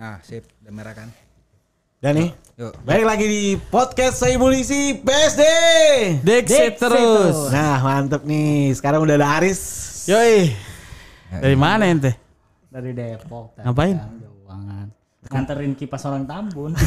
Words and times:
Ah, 0.00 0.16
sip. 0.24 0.48
Udah 0.64 0.72
merah 0.72 0.96
kan? 0.96 1.12
Dan 2.00 2.16
nih, 2.16 2.30
Yuk. 2.56 2.72
balik 2.80 3.04
lagi 3.04 3.26
di 3.28 3.42
podcast 3.68 4.24
saya 4.24 4.40
Munisi 4.40 4.96
PSD. 4.96 5.42
Dexit 6.24 6.80
terus. 6.80 7.52
Nah, 7.52 7.76
mantep 7.84 8.24
nih. 8.24 8.72
Sekarang 8.72 9.04
udah 9.04 9.20
ada 9.20 9.36
Aris. 9.36 9.60
Yoi. 10.08 10.56
Dari 11.28 11.56
mana 11.56 11.84
ente? 11.84 12.16
dari 12.70 12.94
Depok 12.94 13.50
tadi 13.58 13.66
Ngapain? 13.66 13.98
kan, 14.46 14.86
nganterin 15.26 15.74
kipas 15.74 16.06
orang 16.06 16.22
Tambun 16.22 16.70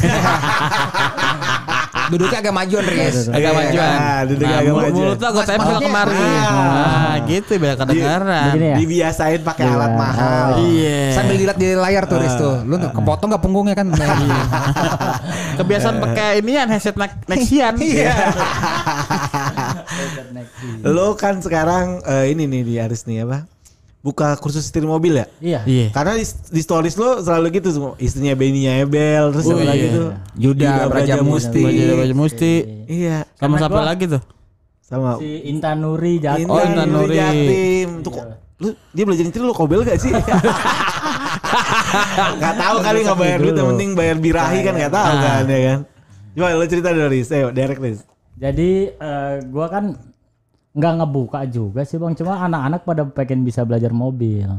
Duduknya 2.04 2.38
agak 2.38 2.54
majuan, 2.54 2.84
Riz. 2.84 3.16
Agak 3.26 3.52
majuan. 3.52 3.88
Ah, 3.90 4.20
duduk 4.24 4.44
Nah, 4.44 4.58
agak 4.58 4.74
majuan. 4.74 4.92
Mulut 4.94 5.16
tuh 5.16 5.28
gue 5.30 5.44
tempel 5.44 5.64
Maksudnya- 5.64 5.88
kemari. 5.88 6.16
Ah. 6.18 6.44
Nah, 6.44 7.16
gitu 7.24 7.52
biar 7.56 7.74
kedengaran. 7.74 8.52
Ya 8.54 8.74
Dibiasain 8.76 9.40
pakai 9.40 9.64
Iya. 9.64 9.74
alat 9.74 9.92
mahal. 9.94 10.48
Iya. 10.60 11.00
Sambil 11.12 11.34
dilihat 11.36 11.56
di 11.56 11.68
layar 11.72 12.04
tuh, 12.04 12.18
Riz 12.18 12.34
tuh. 12.34 12.54
Lu 12.62 12.76
tuh 12.76 12.90
kepotong 12.90 13.28
gak 13.30 13.40
punggungnya 13.40 13.74
kan? 13.74 13.88
Kebiasaan 15.58 15.96
pakai 16.00 16.40
ini 16.40 16.50
kan 16.52 16.68
headset 16.68 16.94
Nex- 16.94 17.24
Nexian. 17.24 17.74
Iya. 17.78 18.12
Lo 20.86 21.14
kan 21.14 21.38
sekarang 21.38 22.02
eh, 22.02 22.28
ini 22.28 22.44
nih 22.44 22.62
di 22.62 22.74
Aris 22.76 23.04
nih 23.04 23.24
apa? 23.24 23.46
Buka 24.04 24.36
kursus 24.36 24.60
setir 24.62 24.84
mobil 24.84 25.16
ya? 25.16 25.24
iya 25.40 25.60
Iya. 25.64 25.88
Karena 25.88 26.12
di, 26.14 26.22
di 26.26 26.60
stories 26.60 26.92
lo 26.94 27.24
selalu 27.24 27.56
gitu 27.56 27.72
semua. 27.72 27.92
Istrinya 27.96 28.36
Benny 28.36 28.68
Ebel 28.68 29.32
terus 29.32 29.48
Oh, 29.48 29.56
apa 29.56 29.64
lagi 29.64 29.80
iya. 29.82 29.96
tuh? 29.96 30.08
Yuda, 30.36 30.72
Braja 30.86 31.14
Musti. 31.18 31.64
Baju 31.64 32.14
musti. 32.14 32.52
Iya, 32.84 33.24
Sama 33.34 33.56
siapa 33.56 33.80
lagi 33.82 34.04
tuh? 34.06 34.20
sama 34.84 35.16
si 35.16 35.48
Intan 35.48 35.80
Nuri 35.80 36.20
Jatim 36.20 36.44
Oh, 36.44 36.60
Intan 36.60 36.84
Nuri. 36.86 37.16
Jatim. 37.16 37.88
Tuh 38.04 38.12
kok 38.12 38.24
lu 38.54 38.68
dia 38.92 39.02
belajar 39.02 39.24
nyetir 39.24 39.40
lu 39.40 39.50
kobel 39.50 39.80
gak 39.82 39.96
sih? 39.96 40.12
gak 42.36 42.54
tahu 42.54 42.76
kali 42.80 42.98
nggak 43.02 43.18
bayar 43.18 43.38
duit 43.40 43.54
yang 43.54 43.68
penting 43.72 43.90
bayar 43.94 44.16
birahi 44.16 44.58
kan 44.60 44.74
nggak 44.74 44.92
tahu 44.92 45.08
Ah. 45.10 45.22
kan 45.22 45.44
ya 45.46 45.60
kan. 45.64 45.78
Coba 46.34 46.48
lu 46.52 46.66
cerita 46.66 46.88
dari 46.90 47.20
Ayo, 47.22 47.48
direct 47.50 47.80
Riz. 47.80 47.98
jadi 48.34 48.70
eh, 48.92 49.34
gua 49.48 49.66
kan 49.68 49.94
nggak 50.74 50.92
ngebuka 50.96 51.40
juga 51.46 51.80
sih 51.82 51.96
bang 51.96 52.12
cuma 52.12 52.38
anak-anak 52.40 52.82
pada 52.82 53.02
pengen 53.06 53.42
bisa 53.42 53.62
belajar 53.62 53.90
mobil 53.90 54.50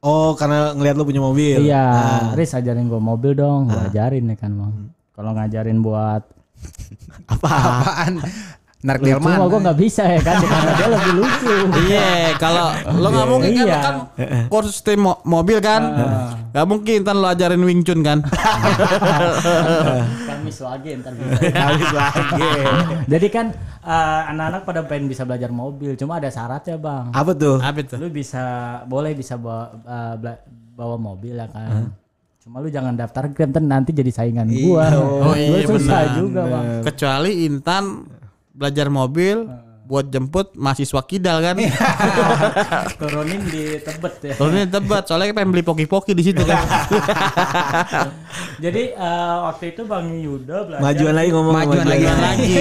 Oh, 0.00 0.32
karena 0.32 0.70
ngelihat 0.70 0.94
lu 0.94 1.04
punya 1.04 1.18
mobil. 1.18 1.56
iya 1.58 1.84
Ah. 1.88 2.20
Riz 2.32 2.52
ajarin 2.52 2.86
gua 2.86 3.00
mobil 3.00 3.32
dong 3.32 3.66
gua 3.66 3.88
ajarin 3.88 4.26
ya 4.26 4.36
kan 4.36 4.52
bang 4.52 4.74
kalau 5.10 5.30
ngajarin 5.32 5.80
buat 5.80 6.22
Apa? 7.32 7.48
Apaan? 7.48 8.12
Narik 8.84 9.00
lucu 9.00 9.16
delman. 9.16 9.32
mah 9.34 9.48
gua 9.48 9.60
nggak 9.64 9.80
bisa 9.80 10.04
ya 10.04 10.20
kan 10.20 10.36
karena 10.38 10.72
dia 10.74 10.88
lebih 10.90 11.12
lucu 11.16 11.54
Iya, 11.88 12.12
kalau 12.36 12.66
lo 12.94 13.08
nggak 13.08 13.28
mungkin 13.30 13.52
kan, 13.56 13.64
Iya. 13.64 13.80
kan 13.80 13.94
kursus 14.46 14.78
tim 14.78 15.00
mo- 15.00 15.24
mobil 15.24 15.56
kan, 15.58 15.80
nggak 16.52 16.66
mungkin 16.66 17.00
kan 17.00 17.16
lo 17.16 17.26
ajarin 17.26 17.64
Wing 17.64 17.80
Chun 17.80 18.00
kan? 18.00 18.20
kan 20.28 20.38
mis 20.40 20.58
lagi 20.58 20.90
ntar 20.96 21.12
bisa 21.14 21.48
Habis 21.50 21.90
lagi. 21.90 22.50
Jadi 23.08 23.26
kan 23.28 23.46
eh, 23.84 24.22
anak-anak 24.32 24.62
pada 24.64 24.80
pengen 24.82 25.06
bisa 25.06 25.22
belajar 25.22 25.48
mobil, 25.48 25.92
cuma 25.94 26.16
ada 26.16 26.26
syaratnya 26.26 26.74
bang. 26.74 27.12
Apa 27.12 27.32
tuh? 27.32 27.56
Apa 27.60 27.78
itu? 27.78 27.94
Lu 27.94 28.08
bisa 28.08 28.42
boleh 28.84 29.12
bisa 29.12 29.36
bawa 29.36 29.70
bela- 30.16 30.42
bawa 30.74 30.96
mobil 30.96 31.36
ya 31.36 31.46
kan. 31.46 31.92
Cuma 32.40 32.60
lu 32.60 32.68
jangan 32.68 32.92
daftar 32.92 33.28
Grab 33.28 33.56
nanti 33.56 33.92
jadi 33.92 34.10
saingan 34.10 34.44
gua. 34.50 34.88
Oh, 34.92 35.32
iya, 35.32 35.64
Gua 35.64 35.76
susah 35.76 36.00
benar. 36.02 36.16
juga 36.16 36.40
bang. 36.44 36.64
Kecuali 36.82 37.30
Intan 37.44 37.84
belajar 38.52 38.86
mobil 38.88 39.48
buat 39.84 40.06
jemput 40.06 40.52
mahasiswa 40.54 41.00
kidal 41.02 41.38
kan? 41.38 41.60
Turunin 42.98 43.44
di 43.44 43.76
Tebet 43.78 44.14
ya. 44.22 44.32
Kalau 44.34 44.50
ini 44.50 44.64
tebet, 44.64 45.04
soalnya 45.04 45.32
pengen 45.32 45.50
beli 45.50 45.60
poki-poki 45.60 46.12
di 46.12 46.22
situ 46.22 46.40
kan. 46.40 46.56
Jadi 48.56 48.82
eh, 48.90 49.36
waktu 49.42 49.64
itu 49.70 49.82
Bang 49.84 50.08
Yuda 50.10 50.56
belajar. 50.64 50.82
Majuan 50.82 51.14
lagi 51.14 51.30
ngomong 51.30 51.54
Majuan 51.54 51.84
lagi. 51.84 52.04
Lagi. 52.06 52.54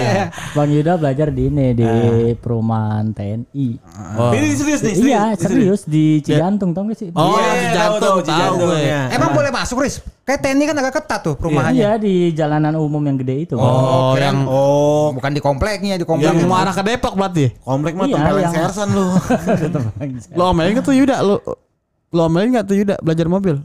Bang 0.56 0.70
Yuda 0.70 0.92
belajar 0.96 1.28
di 1.30 1.42
ini 1.44 1.66
di 1.72 1.86
perumahan 2.34 3.12
TNI. 3.12 3.68
Oh, 4.14 4.30
Ini 4.30 4.46
serius 4.52 4.80
nih, 4.82 4.94
Iya 5.04 5.22
serius. 5.34 5.40
serius 5.40 5.82
di 5.84 6.04
Cijantung 6.20 6.72
tau 6.72 6.84
gak 6.84 6.98
sih? 6.98 7.08
oh 7.10 7.36
Iya, 7.36 7.70
tahu, 7.72 7.94
tahu, 7.94 8.00
tahu 8.00 8.18
Cijantung, 8.24 8.70
gue. 8.72 8.80
ya. 8.82 9.00
Emang 9.10 9.30
boleh 9.30 9.50
masuk, 9.50 9.78
Riz? 9.78 10.02
Kayak 10.24 10.40
TNI 10.42 10.64
kan 10.64 10.76
agak 10.78 10.94
ketat 10.98 11.20
tuh 11.22 11.34
perumahannya. 11.36 11.76
Iya 11.76 11.92
di 11.96 12.14
jalanan 12.32 12.74
umum 12.74 13.02
yang 13.02 13.16
gede 13.16 13.44
itu. 13.44 13.54
Bang. 13.54 13.68
Oh, 13.68 14.12
kirain- 14.12 14.24
yang 14.24 14.38
Oh, 14.48 15.12
Bukan 15.12 15.30
di 15.30 15.40
kompleknya, 15.40 15.94
di 15.94 16.02
komplek. 16.02 16.32
yang 16.32 16.40
arah 16.64 16.74
ke 16.74 16.82
Depok 16.82 17.14
berarti. 17.14 17.44
komplek 17.60 17.92
mah 17.92 18.06
Iya, 18.08 18.14
tempeleng 18.16 18.42
yang- 18.42 18.54
sersan 18.56 18.88
lu. 18.90 19.06
Lo 20.38 20.44
omelin 20.48 20.80
tuh 20.80 20.96
Yuda? 20.96 21.20
Lo 21.20 21.36
lo 22.08 22.22
omelin 22.24 22.56
nggak 22.56 22.64
tuh 22.64 22.76
Yuda 22.80 22.94
belajar 22.98 23.28
mobil? 23.28 23.60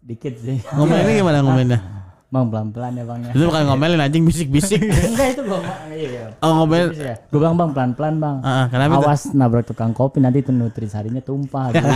Dikit 0.00 0.38
sih. 0.38 0.62
Ngomelinnya 0.70 1.14
gimana 1.18 1.38
ngomelinnya? 1.40 1.80
Bang 2.28 2.50
pelan-pelan 2.50 2.92
ya 2.92 3.04
bang 3.06 3.20
ya. 3.22 3.30
Itu 3.30 3.46
bukan 3.46 3.62
ngomelin 3.64 4.00
anjing 4.00 4.26
bisik-bisik. 4.26 4.82
Enggak 5.06 5.38
itu 5.38 5.42
gua 5.46 5.62
iya. 5.88 6.34
Oh 6.42 6.50
ngomelin. 6.58 6.90
Ya? 6.92 7.14
Gue 7.30 7.38
bilang 7.38 7.54
bang 7.54 7.70
pelan-pelan 7.70 8.14
bang. 8.18 8.36
Ah, 8.42 8.50
ah, 8.50 8.66
kenapa? 8.66 8.98
Awas 9.00 9.30
nabrak 9.30 9.64
tukang 9.64 9.94
kopi 9.94 10.18
nanti 10.18 10.42
itu 10.42 10.50
nutrisarinya 10.50 11.22
tumpah. 11.22 11.70
Gitu. 11.74 11.86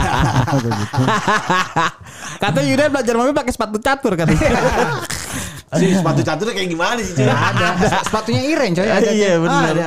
Gua. 0.94 1.06
Kata 2.38 2.62
Yuda 2.62 2.86
belajar 2.86 3.14
mobil 3.18 3.34
pakai 3.34 3.50
sepatu 3.50 3.82
catur 3.82 4.14
kan. 4.14 4.30
Si 5.70 5.84
sepatu 5.90 6.20
caturnya 6.20 6.54
kayak 6.54 6.68
gimana 6.68 6.98
sih? 6.98 7.14
Ada. 7.20 7.66
Sepatunya 8.00 8.40
iren, 8.46 8.72
coy. 8.72 8.84
Ada. 8.84 9.10
Iya 9.10 9.30
benar. 9.36 9.62
ada. 9.68 9.86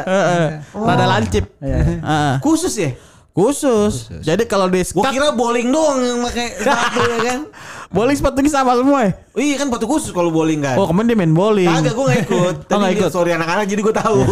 Rada 0.71 1.05
lancip. 1.07 1.43
Iya. 1.57 1.77
Heeh. 1.97 2.33
Khusus 2.39 2.75
ya? 2.75 2.91
Khusus. 3.31 4.11
Jadi 4.19 4.43
kalau 4.43 4.67
di 4.67 4.83
Gua 4.85 5.07
kira 5.07 5.31
bowling 5.31 5.67
doang 5.67 5.97
yang 5.97 6.19
pakai 6.21 6.45
sepatu 6.53 6.99
ya 7.01 7.17
kan. 7.25 7.39
bowling 7.91 8.13
sepatunya 8.13 8.47
sama 8.47 8.71
semua 8.75 8.99
ya? 9.01 9.11
Oh, 9.31 9.39
iya 9.39 9.55
kan 9.55 9.65
sepatu 9.67 9.85
khusus 9.87 10.11
kalau 10.11 10.29
bowling 10.29 10.59
kan. 10.59 10.75
Oh 10.75 10.83
kemarin 10.83 11.07
dia 11.07 11.15
main 11.15 11.31
bowling. 11.31 11.65
Kagak 11.65 11.91
gue 11.91 12.05
gak 12.05 12.19
ikut. 12.21 12.55
Oh, 12.61 12.67
nggak 12.69 12.79
Tadi 12.83 12.95
ikut? 12.99 13.09
Sorry 13.09 13.31
anak-anak 13.31 13.65
jadi 13.65 13.81
gue 13.81 13.95
tahu. 13.95 14.17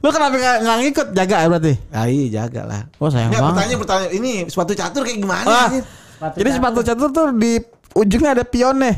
Lu 0.00 0.08
kenapa 0.10 0.34
nggak 0.34 0.56
nggak 0.60 0.76
ngikut 0.82 1.06
jaga 1.12 1.34
ya 1.36 1.46
berarti? 1.48 1.72
ah, 1.90 2.04
iya 2.04 2.24
jaga 2.38 2.60
lah. 2.64 2.80
Oh 2.96 3.08
sayang 3.08 3.28
Nggak, 3.28 3.38
banget. 3.38 3.50
pertanyaan 3.56 3.78
pertanyaan 3.80 4.10
ini 4.14 4.30
sepatu 4.46 4.72
catur 4.74 5.00
kayak 5.02 5.18
gimana 5.18 5.46
Ah, 5.46 5.66
sih? 5.68 5.80
Sepatu 5.80 6.34
jadi 6.36 6.46
catur. 6.46 6.56
sepatu 6.56 6.78
catur 6.84 7.08
tuh 7.10 7.26
di 7.32 7.50
ujungnya 7.92 8.30
ada 8.32 8.44
pionnya. 8.44 8.92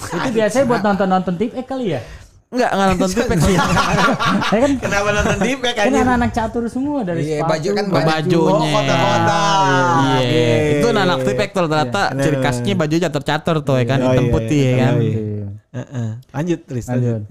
Itu 0.00 0.28
biasanya 0.32 0.64
buat 0.64 0.82
nonton-nonton 0.82 1.34
tip 1.36 1.52
eh 1.52 1.64
kali 1.64 1.96
ya. 1.96 2.00
Enggak, 2.50 2.70
enggak 2.74 2.88
nonton 2.90 3.08
tipek 3.14 3.38
sih. 3.38 3.54
Ya 4.50 4.58
kan 4.58 4.72
Kenapa 4.82 5.08
nonton 5.14 5.36
ya 5.38 5.56
kan 5.70 5.86
anak-anak 5.86 6.30
catur 6.34 6.62
semua 6.66 7.06
dari 7.06 7.22
Iya, 7.22 7.46
sepatu. 7.46 7.50
baju 7.54 7.68
kan 7.70 7.84
baju. 7.86 8.06
bajunya. 8.10 8.50
Oh, 8.50 8.66
kotak-kotak. 8.66 9.62
Iya. 9.70 9.84
Oke. 10.18 10.48
Itu 10.74 10.86
anak 10.90 11.18
tipek 11.22 11.48
tuh 11.54 11.64
ternyata 11.70 12.02
Iya. 12.10 12.22
ciri 12.26 12.36
khasnya 12.42 12.74
baju 12.74 12.94
catur-catur 12.98 13.56
tuh 13.62 13.76
ya 13.78 13.84
kan, 13.86 13.98
Oh, 14.02 14.06
hitam 14.10 14.24
iya, 14.26 14.32
putih 14.34 14.58
iya. 14.58 14.66
ya 14.66 14.74
kan. 14.82 14.94
Iya. 14.98 15.20
Iya. 15.22 15.46
Heeh. 15.70 16.10
Lanjut, 16.34 16.60
Tris. 16.66 16.86
Lanjut. 16.90 17.22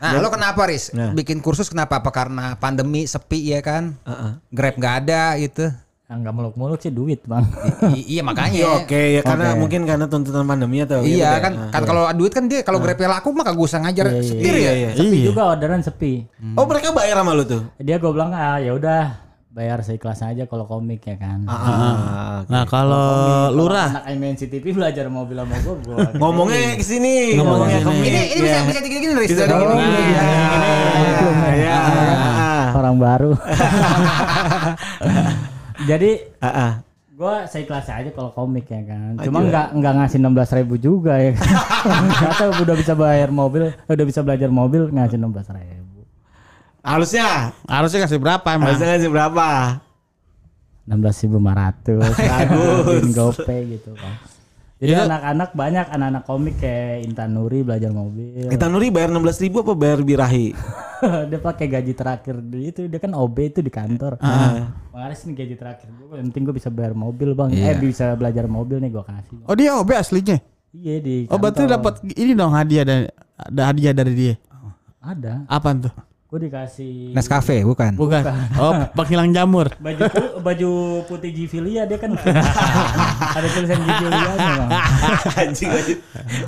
Nah, 0.00 0.10
lo 0.16 0.28
kenapa, 0.32 0.60
Riz? 0.64 0.84
Nah. 0.92 1.12
Bikin 1.12 1.40
kursus 1.40 1.68
kenapa? 1.68 2.00
Apa 2.00 2.12
karena 2.12 2.56
pandemi 2.56 3.08
sepi 3.08 3.40
ya 3.52 3.64
kan? 3.64 3.96
Heeh. 4.04 4.32
Grab 4.52 4.76
nggak 4.76 4.94
ada 5.08 5.40
gitu. 5.40 5.72
Yang 6.10 6.18
nggak 6.20 6.34
muluk-muluk 6.34 6.76
sih 6.76 6.90
duit 6.90 7.22
bang. 7.22 7.40
I- 7.94 8.06
iya 8.10 8.20
makanya. 8.20 8.52
Iya, 8.52 8.66
Oke, 8.76 9.00
ya 9.14 9.20
karena 9.22 9.46
Oke. 9.48 9.56
mungkin 9.62 9.80
karena 9.86 10.04
tuntutan 10.04 10.42
pandemi 10.42 10.82
atau 10.82 11.00
gitu 11.00 11.16
Iya 11.16 11.28
ya. 11.28 11.38
kan, 11.38 11.52
kan 11.70 11.80
kalau 11.86 12.02
duit 12.10 12.30
kan 12.30 12.44
dia 12.44 12.60
kalau 12.60 12.76
Grabnya 12.76 13.08
laku 13.08 13.30
mah 13.30 13.44
kagak 13.44 13.62
usah 13.62 13.78
ngajar 13.78 14.04
Iya, 14.04 14.12
iya. 14.12 14.20
setir 14.26 14.52
Iya, 14.52 14.66
ya. 14.66 14.72
iya. 14.74 14.88
Sepi 14.92 15.16
Iya. 15.16 15.24
juga 15.30 15.42
orderan 15.48 15.80
sepi. 15.80 16.12
Oh, 16.52 16.64
mereka 16.66 16.90
bayar 16.90 17.14
sama 17.16 17.30
lu 17.30 17.42
tuh. 17.46 17.62
Dia 17.78 17.96
gue 17.96 18.10
bilang 18.10 18.30
ah 18.30 18.58
ya 18.58 18.74
udah 18.74 19.02
bayar 19.50 19.80
seikhlasnya 19.80 20.30
aja 20.30 20.44
kalau 20.44 20.64
komik 20.64 21.00
ya 21.00 21.14
kan. 21.14 21.42
Ah, 21.46 22.42
Nah, 22.44 22.64
kalau 22.66 23.46
Kalau 23.46 23.56
lurah 23.56 23.88
anak 23.96 24.04
MNC 24.10 24.40
TV 24.48 24.72
belajar 24.72 25.06
mobil 25.06 25.36
sama 25.36 25.54
gue, 25.56 25.74
gue 25.80 25.96
Ngomongnya 26.18 26.74
ke 26.74 26.82
sini, 26.82 27.34
ngomongnya 27.34 27.78
ke. 27.78 27.88
Ini 27.88 28.20
ini 28.34 28.40
bisa 28.40 28.58
bisa 28.66 28.80
gini-gini 28.80 29.12
Riz. 29.14 29.28
Bisa 29.30 29.44
Jadi 29.46 29.52
dong. 29.54 29.72
gini. 29.72 30.00
Iya, 30.10 30.22
iya. 31.54 31.78
orang 32.72 32.96
baru. 32.98 33.30
Jadi 35.88 36.10
Ah, 36.40 36.48
ah. 36.48 36.72
gue 37.20 37.34
seikhlasnya 37.52 37.94
aja 38.00 38.10
kalau 38.16 38.32
komik 38.32 38.64
ya 38.68 38.80
kan. 38.84 39.16
Cuma 39.20 39.44
nggak 39.44 39.76
nggak 39.76 39.92
ngasih 40.00 40.18
16 40.20 40.56
ribu 40.60 40.74
juga 40.80 41.20
ya. 41.20 41.36
kan. 41.36 42.04
Kata 42.08 42.44
udah 42.60 42.74
bisa 42.76 42.92
bayar 42.96 43.28
mobil, 43.28 43.72
udah 43.86 44.04
bisa 44.08 44.20
belajar 44.24 44.48
mobil 44.48 44.88
ngasih 44.88 45.20
16 45.20 45.52
ribu. 45.56 46.00
Harusnya, 46.80 47.52
harusnya 47.68 48.08
kasih 48.08 48.16
berapa 48.16 48.48
emang? 48.56 48.72
harusnya 48.72 48.88
ngasih 48.96 49.10
berapa? 49.12 49.46
16.500 50.88 52.00
Bagus. 52.00 53.02
GoPay 53.14 53.60
gitu 53.78 53.92
kan. 53.94 54.14
Jadi 54.80 54.96
Itu- 54.96 55.06
anak-anak 55.12 55.50
banyak 55.52 55.86
anak-anak 55.92 56.22
komik 56.24 56.56
kayak 56.56 57.04
Intan 57.04 57.36
Nuri 57.36 57.60
belajar 57.60 57.92
mobil. 57.92 58.48
Kita 58.48 58.64
Nuri 58.72 58.88
bayar 58.88 59.12
16 59.12 59.44
ribu 59.44 59.60
apa 59.60 59.76
bayar 59.76 60.00
birahi? 60.00 60.56
dia 61.30 61.40
pakai 61.40 61.68
gaji 61.68 61.92
terakhir 61.92 62.40
dia 62.48 62.72
itu 62.72 62.88
dia 62.88 62.96
kan 62.96 63.12
OB 63.12 63.36
itu 63.52 63.60
di 63.60 63.68
kantor. 63.68 64.16
Ah. 64.24 64.72
Aris 64.96 65.28
nih 65.28 65.36
gaji 65.36 65.54
terakhir 65.60 65.88
gue, 65.92 66.16
yang 66.16 66.28
penting 66.32 66.48
gue 66.48 66.56
bisa 66.56 66.72
bayar 66.72 66.96
mobil 66.96 67.36
bang. 67.36 67.52
Eh 67.52 67.76
bisa 67.76 68.16
belajar 68.16 68.48
mobil 68.48 68.80
nih 68.80 68.88
gue 68.88 69.04
kasih. 69.04 69.44
Oh 69.44 69.52
dia 69.52 69.76
OB 69.76 69.90
aslinya. 69.92 70.40
Iya 70.72 70.96
di. 71.04 71.28
Oh 71.28 71.36
berarti 71.36 71.68
kantor. 71.68 71.76
dapat 71.76 71.94
ini 72.16 72.32
dong 72.32 72.52
hadiah 72.56 72.84
dari 72.88 73.04
ada 73.36 73.62
hadiah 73.68 73.92
dari 73.92 74.12
dia. 74.16 74.34
Ada. 75.00 75.44
Apaan 75.44 75.84
tuh? 75.84 75.92
Gue 76.30 76.46
dikasih 76.46 77.10
Nescafe 77.10 77.66
bukan? 77.66 77.98
Bukan. 77.98 78.22
Oh, 78.54 78.70
penghilang 78.94 79.34
jamur. 79.34 79.66
baju 79.82 80.06
baju 80.38 80.70
putih 81.04 81.34
Givilia 81.34 81.90
dia 81.90 81.98
kan 81.98 82.14
ada 83.36 83.48
tulisan 83.50 83.82
Givilia 83.82 84.30
bang. 84.38 84.70
Anjing. 85.42 85.70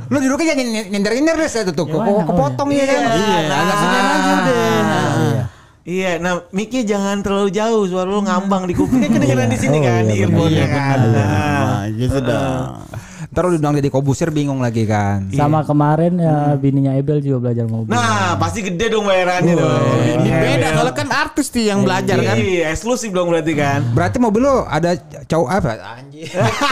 Lu 0.06 0.22
duduknya 0.22 0.54
jangan 0.54 0.66
nyender-nyender 0.86 1.34
deh 1.34 1.50
saya 1.50 1.66
tuh. 1.66 1.74
Kok 1.74 1.98
Gimana? 1.98 2.14
kok 2.14 2.26
kepotong 2.30 2.68
ya 2.70 2.84
kan? 2.86 3.00
Iya, 3.10 3.38
agak 3.50 3.76
segan 3.76 4.06
aja 4.06 4.30
udah. 4.30 4.54
Iya. 4.54 5.42
Iya, 5.82 6.10
nah 6.22 6.32
mic-nya 6.54 6.86
jangan 6.86 7.26
terlalu 7.26 7.50
jauh, 7.50 7.82
suara 7.90 8.06
lu 8.06 8.22
ngambang 8.22 8.70
di 8.70 8.74
kuping. 8.78 9.02
Kan 9.02 9.18
kedengeran 9.18 9.50
di 9.50 9.58
sini 9.58 9.82
kan, 9.82 10.06
di 10.06 10.14
earphone 10.22 10.54
Iya, 10.54 10.66
kan. 10.70 10.98
Nah. 11.10 11.10
Nah, 11.10 11.82
gitu 11.90 12.18
dong. 12.22 12.86
Ntar 13.32 13.48
lu 13.48 13.56
bilang 13.56 13.72
jadi 13.72 13.88
kobusir 13.88 14.28
bingung 14.28 14.60
lagi 14.60 14.84
kan. 14.84 15.32
Sama 15.32 15.64
kemarin 15.64 16.20
ya 16.20 16.52
bininya 16.52 16.92
Ebel 17.00 17.24
juga 17.24 17.48
belajar 17.48 17.64
mobil. 17.64 17.88
Nah, 17.88 18.36
pasti 18.36 18.60
gede 18.60 18.92
dong 18.92 19.08
bayarannya 19.08 19.56
dong. 19.56 19.80
Ini 20.20 20.28
beda 20.28 20.66
soalnya 20.76 20.92
kan 20.92 21.08
artis 21.08 21.48
nih 21.48 21.64
yang 21.72 21.80
belajar 21.80 22.20
kan. 22.20 22.36
Iya, 22.36 22.76
eksklusif 22.76 23.08
dong 23.08 23.32
berarti 23.32 23.56
kan. 23.56 23.80
Berarti 23.96 24.20
mobil 24.20 24.44
lu 24.44 24.68
ada 24.68 25.00
cowok 25.24 25.48
apa? 25.48 25.70
Anjir. 25.96 26.28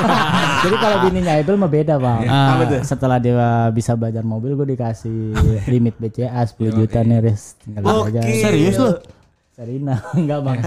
Jadi 0.69 0.77
kalau 0.77 0.97
bininya 1.09 1.33
Ebel 1.41 1.57
mah 1.57 1.71
beda 1.73 1.97
bang. 1.97 2.29
Tuh? 2.69 2.81
Setelah 2.85 3.17
dia 3.17 3.73
bisa 3.73 3.97
belajar 3.97 4.21
mobil 4.21 4.53
gue 4.53 4.77
dikasih 4.77 5.33
limit 5.65 5.97
BCA 5.97 6.45
10 6.45 6.77
juta 6.77 7.01
nih 7.01 7.25
Riz. 7.25 7.57
Tinggal 7.65 8.05
aja. 8.05 8.21
Oke. 8.21 8.37
Serius 8.37 8.77
lu? 8.77 8.93
Serina 9.57 9.97
enggak 10.21 10.41
bang. 10.45 10.59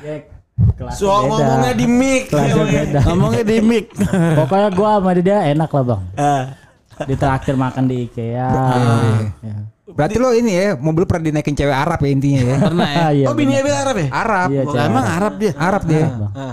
Ya, 0.00 0.14
kelasnya 0.74 1.00
So 1.00 1.08
beda. 1.08 1.26
ngomongnya 1.28 1.72
di 1.74 1.86
mic. 1.86 2.22
Kelasnya 2.30 2.64
beda. 2.66 2.98
Ngomongnya 3.08 3.44
di 3.46 3.56
mic. 3.62 3.84
Pokoknya 4.38 4.68
gua 4.74 4.90
sama 4.98 5.10
dia 5.18 5.38
enak 5.50 5.70
lah 5.70 5.84
bang. 5.84 6.02
Ah. 6.16 6.44
Di 7.00 7.14
traktir 7.16 7.56
makan 7.56 7.84
di 7.88 7.96
IKEA. 8.08 8.48
Ya. 9.40 9.56
Berarti 9.92 10.16
lu 10.16 10.30
ini 10.32 10.52
ya, 10.52 10.66
mobil 10.74 11.04
pernah 11.04 11.24
dinaikin 11.26 11.52
cewek 11.52 11.72
Arab 11.72 11.98
ya 11.98 12.08
intinya 12.08 12.40
ya. 12.42 12.56
Pernah 12.66 12.88
ya. 12.88 13.06
Iya, 13.12 13.26
Oh, 13.26 13.34
bini 13.34 13.52
Abel 13.52 13.74
Arab 13.74 13.96
ya? 13.96 14.08
Arab. 14.10 14.48
Iya, 14.48 14.62
Emang 14.80 15.04
Arab 15.04 15.32
dia. 15.36 15.52
Arab 15.54 15.82
dia. 15.84 16.04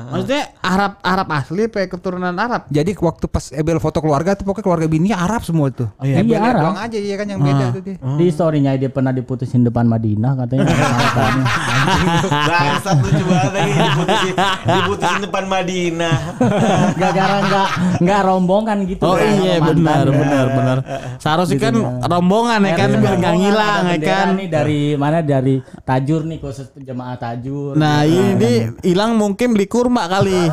Maksudnya 0.07 0.43
Arab 0.59 0.91
Arab 0.99 1.27
asli 1.31 1.63
apa 1.63 1.77
ya, 1.77 1.87
keturunan 1.87 2.33
Arab? 2.33 2.61
Jadi 2.67 2.91
waktu 2.95 3.25
pas 3.25 3.45
Ebel 3.49 3.77
foto 3.77 3.97
keluarga 3.97 4.33
tuh 4.33 4.43
pokoknya 4.43 4.65
keluarga 4.65 4.87
bininya 4.87 5.17
Arab 5.19 5.41
semua 5.41 5.67
tuh. 5.69 5.87
iya. 5.99 6.19
Ebel 6.19 6.33
Iya, 6.33 6.39
Arab. 6.43 6.61
doang 6.63 6.79
aja 6.79 6.97
iya 6.97 7.15
kan 7.15 7.27
yang 7.27 7.39
beda 7.39 7.65
tuh 7.71 7.81
dia. 7.81 7.95
Di 7.97 8.25
storynya 8.27 8.71
dia 8.73 8.87
pernah 8.87 9.09
diputusin 9.09 9.61
depan 9.61 9.85
Madinah 9.85 10.31
katanya. 10.37 10.65
Bangsat 12.27 12.97
lucu 12.99 13.23
banget 13.23 13.51
lagi 13.53 13.71
diputusin, 13.73 14.35
diputusin 14.65 15.19
depan 15.23 15.43
Madinah. 15.45 16.15
Gara-gara 16.99 17.35
enggak 17.39 17.69
enggak 17.99 18.21
rombongan 18.23 18.77
gitu. 18.85 19.01
Oh 19.01 19.15
Bang, 19.15 19.37
iya 19.39 19.55
benar 19.59 20.05
benar 20.07 20.45
benar. 20.49 20.77
Seharusnya 21.17 21.57
kan 21.59 21.73
rombongan 22.01 22.59
ya 22.61 22.73
kan 22.75 22.89
biar 22.93 23.15
nggak 23.27 23.35
rombongan, 23.35 23.51
ngilang 23.51 23.83
ada 23.83 23.87
ya 23.87 23.97
bendera 23.97 24.15
kan. 24.15 24.27
Nih 24.37 24.47
dari 24.47 24.81
mana 24.95 25.17
dari 25.19 25.55
Tajur 25.83 26.21
nih 26.23 26.37
khusus 26.39 26.67
jemaah 26.77 27.15
Tajur. 27.19 27.73
Nah 27.75 28.07
ini 28.07 28.31
dia 28.39 28.53
hilang 28.81 29.19
mungkin 29.19 29.51
beli 29.51 29.67
kurma 29.67 30.07
kali. 30.07 30.39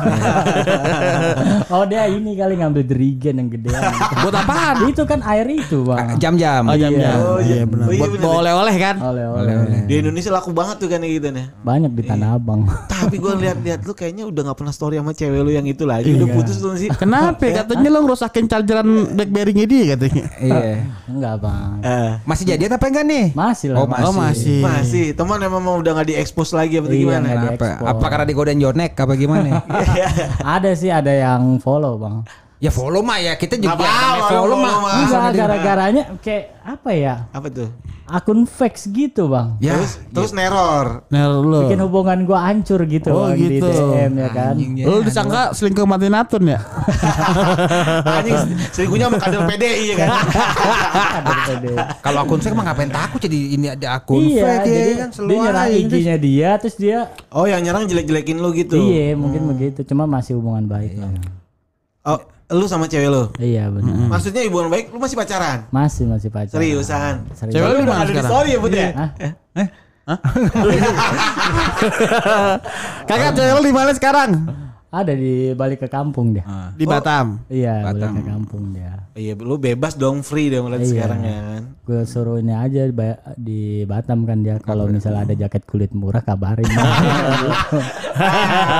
Oh 1.65 1.83
dia 1.83 2.05
ini 2.05 2.37
kali 2.37 2.61
ngambil 2.61 2.83
jerigen 2.85 3.35
yang 3.41 3.49
gedean. 3.49 3.81
Buat 4.23 4.35
apaan? 4.37 4.75
itu 4.85 5.01
kan 5.03 5.19
air 5.25 5.47
itu 5.49 5.81
bang. 5.81 6.15
Jam-jam. 6.21 6.61
Oh 6.69 6.77
jam-jam. 6.77 7.17
Oh, 7.17 7.39
iya. 7.41 7.65
benar. 7.65 7.87
Oh, 7.89 7.91
iya, 7.93 7.99
Buat 8.05 8.11
benar. 8.15 8.23
bawa 8.23 8.35
oleh-oleh 8.45 8.75
kan. 8.77 8.95
Oleh-oleh. 9.01 9.53
Di 9.89 9.93
Indonesia 9.99 10.31
laku 10.31 10.51
banget 10.53 10.75
tuh 10.77 10.87
kan 10.91 11.01
kayak 11.01 11.13
gitu 11.19 11.27
nih. 11.33 11.45
Banyak 11.65 11.91
di 11.97 12.03
Tanah 12.05 12.37
Abang. 12.37 12.69
Tapi 12.93 13.15
gue 13.17 13.33
lihat-lihat 13.33 13.79
lu 13.83 13.93
kayaknya 13.97 14.23
udah 14.29 14.41
gak 14.53 14.57
pernah 14.61 14.73
story 14.73 14.95
sama 15.01 15.11
cewek 15.11 15.41
lu 15.41 15.51
yang 15.51 15.65
itu 15.65 15.83
lagi. 15.83 16.13
Udah 16.13 16.27
putus 16.31 16.57
tuh 16.61 16.77
sih. 16.77 16.89
Kenapa? 16.93 17.41
Katanya 17.41 17.89
lo 17.89 17.99
ngerusakin 18.05 18.45
chargeran 18.45 18.87
BlackBerry-nya 19.17 19.65
dia 19.65 19.83
katanya. 19.97 20.25
Iya. 20.37 20.73
Enggak 21.09 21.35
bang. 21.41 21.71
Eh, 21.81 22.11
Masih 22.23 22.45
jadian 22.65 22.81
apa 22.81 22.85
enggak 22.89 23.05
nih? 23.05 23.25
Masih 23.37 23.67
lah. 23.69 23.77
Oh, 23.77 23.85
Bang. 23.85 24.01
Oh 24.01 24.13
masih. 24.17 24.57
masih 24.65 25.05
teman 25.13 25.37
emang 25.37 25.61
mau 25.61 25.77
udah 25.77 26.01
gak 26.01 26.09
diekspos 26.09 26.49
lagi 26.49 26.81
apa 26.81 26.89
Iya, 26.89 26.97
gimana? 26.97 27.27
diekspor. 27.53 27.85
Apa 27.85 28.05
karena 28.09 28.25
digodain 28.25 28.57
Jonek 28.57 28.97
apa 28.97 29.13
gimana? 29.13 29.61
Ada 30.57 30.73
sih 30.73 30.89
ada 30.89 31.13
yang 31.13 31.61
follow 31.61 32.01
bang. 32.01 32.25
Ya 32.65 32.71
follow 32.71 32.99
mah 32.99 33.17
ya 33.19 33.33
kita 33.33 33.55
juga 33.55 33.77
Apa, 33.77 33.85
follow 34.27 34.57
mah. 34.57 34.73
follow 34.73 34.81
mah. 34.81 34.93
Enggak 34.99 35.31
gara-garanya 35.35 36.03
kayak 36.17 36.43
apa 36.65 36.89
ya? 36.91 37.15
Apa 37.29 37.47
tuh? 37.47 37.69
Akun 38.05 38.45
fake 38.45 38.77
gitu 38.87 39.25
bang. 39.25 39.57
Ya, 39.57 39.73
Terus 39.75 39.97
terus 40.09 40.31
neror. 40.31 41.09
Nah 41.09 41.25
lo. 41.25 41.65
Bikin 41.65 41.81
hubungan 41.81 42.21
gua 42.23 42.45
hancur 42.45 42.85
gitu 42.85 43.09
Oh, 43.09 43.25
Bang, 43.25 43.33
di 43.33 43.57
gitu. 43.57 43.65
DM 43.65 44.13
ya 44.15 44.29
kan. 44.29 44.53
anjing 44.53 44.71
ya. 44.77 44.85
Lo 44.85 45.01
disangka 45.01 45.41
selingkuh 45.51 45.85
mati 45.85 46.05
natun 46.07 46.45
ya? 46.45 46.61
Anjing 48.15 48.37
selingkuhnya 48.69 49.09
sama 49.09 49.17
kader 49.17 49.41
PDI 49.47 49.83
ya 49.87 49.95
kan. 49.99 50.09
Kalau 51.99 52.19
akun 52.21 52.39
fake 52.39 52.53
mah 52.53 52.63
ngapain 52.63 52.89
takut 52.89 53.19
jadi 53.19 53.39
ini 53.51 53.67
ada 53.71 53.87
akun 53.95 54.21
Iya, 54.21 54.43
fake 54.43 54.61
ya 54.61 54.69
jadi 54.69 54.93
kan 54.93 55.09
dia 55.09 55.15
selalu 55.15 55.31
nyerang 55.35 55.65
aja. 55.65 55.77
IG-nya 55.79 56.15
dia 56.19 56.49
terus 56.57 56.75
dia 56.75 56.97
Oh 57.29 57.45
yang 57.45 57.61
nyerang 57.61 57.83
jelek-jelekin 57.85 58.37
lu 58.37 58.49
gitu. 58.53 58.77
iya 58.79 59.13
mungkin 59.13 59.49
begitu 59.49 59.81
cuma 59.83 60.05
masih 60.05 60.35
hubungan 60.35 60.65
baik 60.65 60.93
lah. 60.95 61.09
Oh 62.05 62.19
lu 62.45 62.65
sama 62.65 62.85
cewek 62.85 63.09
lu? 63.09 63.23
Iya 63.37 63.69
benar. 63.73 63.93
Maksudnya 64.11 64.45
hubungan 64.45 64.69
baik 64.69 64.85
lu 64.93 65.01
masih 65.01 65.17
pacaran? 65.17 65.65
Masih 65.73 66.05
masih 66.05 66.29
pacaran. 66.29 66.61
Seriusan? 66.61 67.13
Serius. 67.33 67.53
Cewek 67.57 67.65
lu 67.65 67.75
di 67.75 67.81
Udah 67.81 67.89
mana 67.89 67.97
ada 67.97 68.05
di 68.05 68.13
sekarang? 68.13 68.29
story 68.29 68.49
ya 68.49 68.59
Bud 68.61 68.71
ya? 68.71 68.89
Hah? 70.05 70.05
Kakak 73.09 73.31
cewek 73.33 73.53
lo 73.53 73.61
di 73.61 73.73
mana 73.73 73.91
sekarang? 73.93 74.29
Ada 74.95 75.11
di 75.11 75.33
balik 75.51 75.83
ke 75.83 75.87
kampung 75.87 76.31
dia. 76.31 76.47
Di 76.71 76.83
Batam. 76.83 77.43
Iya, 77.45 77.83
Batam. 77.83 77.99
balik 78.07 78.15
ke 78.15 78.23
kampung 78.25 78.63
dia. 78.71 78.93
Iya 79.11 79.31
lu 79.33 79.55
bebas 79.55 79.93
dong 79.93 80.19
free 80.21 80.47
dong 80.47 80.67
lihat 80.67 80.81
Iya. 80.81 80.89
sekarang 80.89 81.19
ya 81.21 81.39
kan. 81.41 81.61
Gue 81.81 82.01
suruh 82.03 82.37
ini 82.37 82.51
aja 82.51 82.87
di 83.35 83.59
Batam 83.83 84.23
kan 84.23 84.39
dia 84.39 84.55
kalau 84.57 84.87
misalnya 84.87 85.23
ada 85.23 85.35
jaket 85.37 85.63
kulit 85.65 85.91
murah 85.91 86.19
kabarin. 86.19 86.63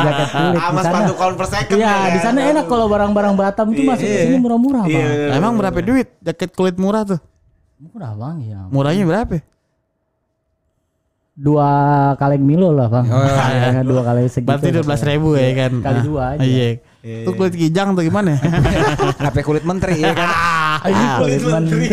jaket 0.06 0.28
kulit 0.30 0.60
Sama 0.62 0.80
sana. 0.80 0.92
sepatu 0.94 1.14
converse 1.16 1.52
second 1.54 1.78
Iya, 1.78 1.88
ya 1.88 2.06
di 2.06 2.12
kan? 2.14 2.26
sana 2.26 2.40
enak 2.50 2.66
kalau 2.66 2.86
barang-barang 2.88 3.34
Batam 3.36 3.68
itu 3.72 3.82
masuk 3.84 4.06
ke 4.06 4.18
sini 4.26 4.38
murah-murah, 4.38 4.84
Iya. 4.88 5.04
Bang. 5.04 5.36
Emang 5.36 5.54
berapa 5.56 5.80
duit 5.80 6.08
jaket 6.20 6.52
kulit 6.54 6.76
murah 6.76 7.04
tuh? 7.06 7.20
Murah, 7.76 8.12
Bang, 8.14 8.40
ya. 8.40 8.60
Murahnya 8.72 9.04
berapa? 9.04 9.36
Dua 11.36 11.70
kaleng 12.16 12.48
Milo 12.48 12.72
lah, 12.72 12.88
Bang. 12.88 13.12
Oh, 13.12 13.20
iya. 13.52 13.76
Ya, 13.76 13.82
dua 13.84 14.08
kali 14.08 14.24
segitu. 14.32 14.48
Berarti 14.56 14.72
dua 14.72 14.84
belas 14.88 15.02
ribu 15.04 15.36
ya 15.36 15.52
kan? 15.52 15.72
Kali 15.84 16.00
Nah, 16.00 16.06
dua 16.08 16.24
aja. 16.40 16.48
Iya. 16.48 16.70
Itu 17.04 17.32
kulit 17.36 17.54
kijang 17.54 17.92
tuh 17.92 18.08
gimana? 18.08 18.40
Ngapain 19.20 19.44
kulit 19.44 19.64
menteri 19.68 20.00
ya 20.00 20.16
kan? 20.16 20.30
Ah, 20.76 20.92
ini 20.92 21.06
kulit 21.18 21.42
menteri. 21.42 21.88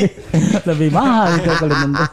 Lebih 0.69 0.89
mahal 0.93 1.39
itu 1.39 1.51
kulit 1.59 1.79
menteri. 1.81 2.07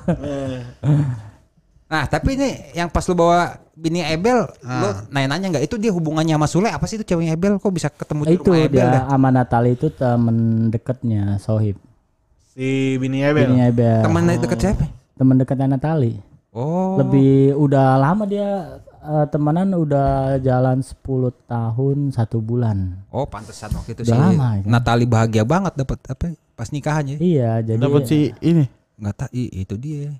Nah, 1.90 2.04
tapi 2.06 2.38
ini 2.38 2.50
yang 2.78 2.88
pas 2.88 3.04
lu 3.10 3.18
bawa 3.18 3.58
bini 3.74 4.06
Ebel, 4.06 4.46
lu 4.62 4.90
nanya-nanya 5.10 5.58
nggak 5.58 5.66
itu 5.66 5.76
dia 5.82 5.90
hubungannya 5.90 6.38
sama 6.38 6.48
Sule 6.48 6.70
apa 6.70 6.86
sih 6.86 7.02
itu 7.02 7.04
ceweknya 7.04 7.34
Ebel 7.34 7.58
kok 7.58 7.74
bisa 7.74 7.90
ketemu 7.90 8.22
di 8.30 8.36
itu 8.38 8.48
rumah 8.54 8.64
Ebel 8.64 8.86
dia 8.86 8.86
dah? 8.94 9.04
sama 9.10 9.28
Natali 9.34 9.72
itu 9.74 9.88
temen 9.90 10.38
deketnya 10.70 11.24
Sohib. 11.42 11.76
Si 12.54 12.96
bini 13.02 13.26
Ebel. 13.26 13.50
Ini 13.50 13.74
Ebel. 13.74 14.06
Temen 14.06 14.24
deket 14.30 14.60
siapa? 14.62 14.86
Temen 15.18 15.36
deketnya 15.42 15.68
Natali. 15.76 16.29
Oh. 16.60 17.00
Lebih 17.00 17.56
udah 17.56 17.96
lama 17.96 18.24
dia 18.24 18.50
eh, 19.00 19.26
temenan 19.28 19.72
udah 19.74 20.10
jalan 20.38 20.84
10 20.84 21.00
tahun 21.46 21.98
satu 22.12 22.38
bulan. 22.38 23.00
Oh, 23.08 23.24
pantesan 23.24 23.72
waktu 23.72 23.96
itu 23.96 24.04
Udah 24.04 24.12
sih. 24.12 24.20
lama, 24.20 24.48
ya 24.54 24.62
kan? 24.62 24.70
Natali 24.70 25.06
bahagia 25.06 25.44
banget 25.44 25.74
dapat 25.74 25.98
apa 26.06 26.26
pas 26.54 26.68
nikahannya. 26.68 27.16
Iya, 27.18 27.64
jadi 27.64 27.80
Dapat 27.80 28.04
si 28.04 28.36
ini. 28.42 28.68
Nggak 28.96 29.16
tahu 29.18 29.32
itu 29.32 29.76
dia. 29.76 30.12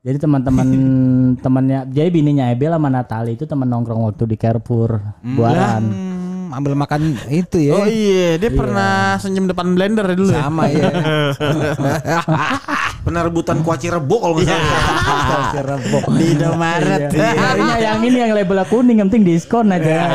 jadi 0.00 0.16
teman-teman 0.16 0.68
temannya 1.44 1.88
jadi 1.88 2.08
bininya 2.08 2.48
Ebel 2.48 2.72
sama 2.72 2.88
Natali 2.88 3.36
itu 3.36 3.44
teman 3.44 3.64
nongkrong 3.66 4.04
waktu 4.04 4.24
di 4.24 4.36
Carrefour 4.36 5.00
buaran. 5.22 5.84
Hmm, 5.84 6.13
ambil 6.54 6.72
makan 6.74 7.18
itu 7.26 7.58
ya. 7.60 7.72
Oh 7.74 7.84
iya, 7.84 8.36
dia 8.36 8.50
pernah 8.50 9.14
senyum 9.16 9.46
depan 9.46 9.72
blender 9.72 10.06
dulu. 10.12 10.30
Sama 10.30 10.70
ya. 10.74 10.88
Penerbutan 13.04 13.60
kuaci 13.60 13.92
rebo 13.92 14.16
kalau 14.16 14.34
nggak 14.34 14.48
salah. 14.48 15.52
Carrefour. 15.52 16.02
Di 16.16 16.24
Indomaret. 16.32 17.12
Iya. 17.12 17.30
Nyarinya 17.36 17.76
yang 17.76 18.00
ini 18.00 18.18
yang 18.18 18.32
labelnya 18.32 18.64
kuning 18.64 18.96
yang 18.98 19.08
penting 19.08 19.28
diskon 19.28 19.68
aja. 19.68 20.08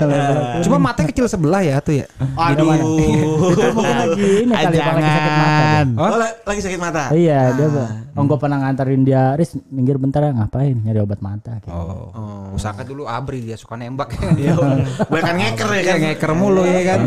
Kuning. 0.00 0.64
Cuma 0.64 0.76
matanya 0.80 1.08
kecil 1.12 1.28
sebelah 1.28 1.60
ya 1.60 1.76
tuh 1.78 2.00
ya. 2.00 2.06
Aduh. 2.34 2.64
Mungkin 2.64 3.76
lagi 3.76 4.28
ini 4.48 4.52
kali 4.52 4.76
lagi 4.78 5.04
sakit 5.04 5.32
mata. 5.36 5.68
Oh, 5.94 6.16
la- 6.16 6.36
lagi 6.42 6.60
sakit 6.64 6.80
mata. 6.80 7.02
Iya, 7.12 7.40
dia 7.52 7.68
Oh, 8.10 8.26
gue 8.26 8.36
pernah 8.36 8.58
nganterin 8.58 9.06
dia, 9.06 9.32
Riz, 9.32 9.54
minggir 9.70 9.94
bentar 9.94 10.20
ya, 10.20 10.34
ngapain? 10.34 10.74
Nyari 10.76 10.98
obat 10.98 11.22
mata. 11.22 11.56
Gitu. 11.56 11.70
Oh. 11.70 12.52
Usahakan 12.52 12.82
dulu 12.84 13.06
abri 13.06 13.40
dia 13.40 13.54
suka 13.54 13.78
nembak. 13.78 14.12
Iya. 14.34 14.58
Bahkan 15.06 15.34
ngeker 15.36 15.68
ya 15.72 15.79
kan. 15.82 15.96
Kayak 15.96 16.00
ngeker 16.16 16.32
mulu 16.36 16.62
ya 16.64 16.80
kan. 16.84 17.00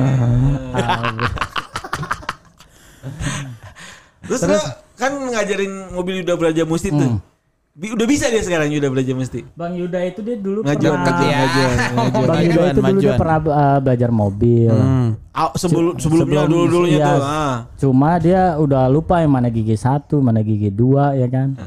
Terus, 4.24 4.42
lu 4.48 4.60
kan 4.96 5.12
ngajarin 5.12 5.74
mobil 5.92 6.24
udah 6.24 6.36
belajar 6.40 6.64
musti 6.64 6.90
tuh. 6.90 7.20
Bi- 7.74 7.90
udah 7.90 8.06
bisa 8.06 8.30
dia 8.30 8.38
sekarang 8.46 8.70
udah 8.70 8.92
belajar 8.94 9.18
musti. 9.18 9.42
Bang 9.58 9.74
Yuda 9.74 10.06
itu 10.06 10.22
dia 10.22 10.38
dulu 10.38 10.62
Ngajuan 10.62 10.94
pernah 10.94 11.10
ngajuan 11.10 11.34
ngajuan. 11.34 11.74
ngajuan. 11.98 12.28
Bang 12.30 12.42
Yuda 12.46 12.62
itu 12.70 12.82
dulu 12.86 13.00
dia 13.02 13.14
pernah 13.18 13.38
uh, 13.50 13.80
belajar 13.82 14.10
mobil. 14.14 14.70
Hmm. 14.78 15.08
Ah, 15.34 15.50
sebelum 15.58 15.98
sebelumnya 15.98 16.46
Sebelum- 16.46 16.54
dulu 16.54 16.66
dulunya 16.70 17.00
iya. 17.02 17.10
tuh. 17.10 17.22
Ah. 17.26 17.56
Cuma 17.82 18.10
dia 18.22 18.42
udah 18.62 18.86
lupa 18.94 19.26
yang 19.26 19.34
mana 19.34 19.50
gigi 19.50 19.74
satu, 19.74 20.22
mana 20.22 20.46
gigi 20.46 20.70
dua 20.70 21.18
ya 21.18 21.26
kan. 21.26 21.58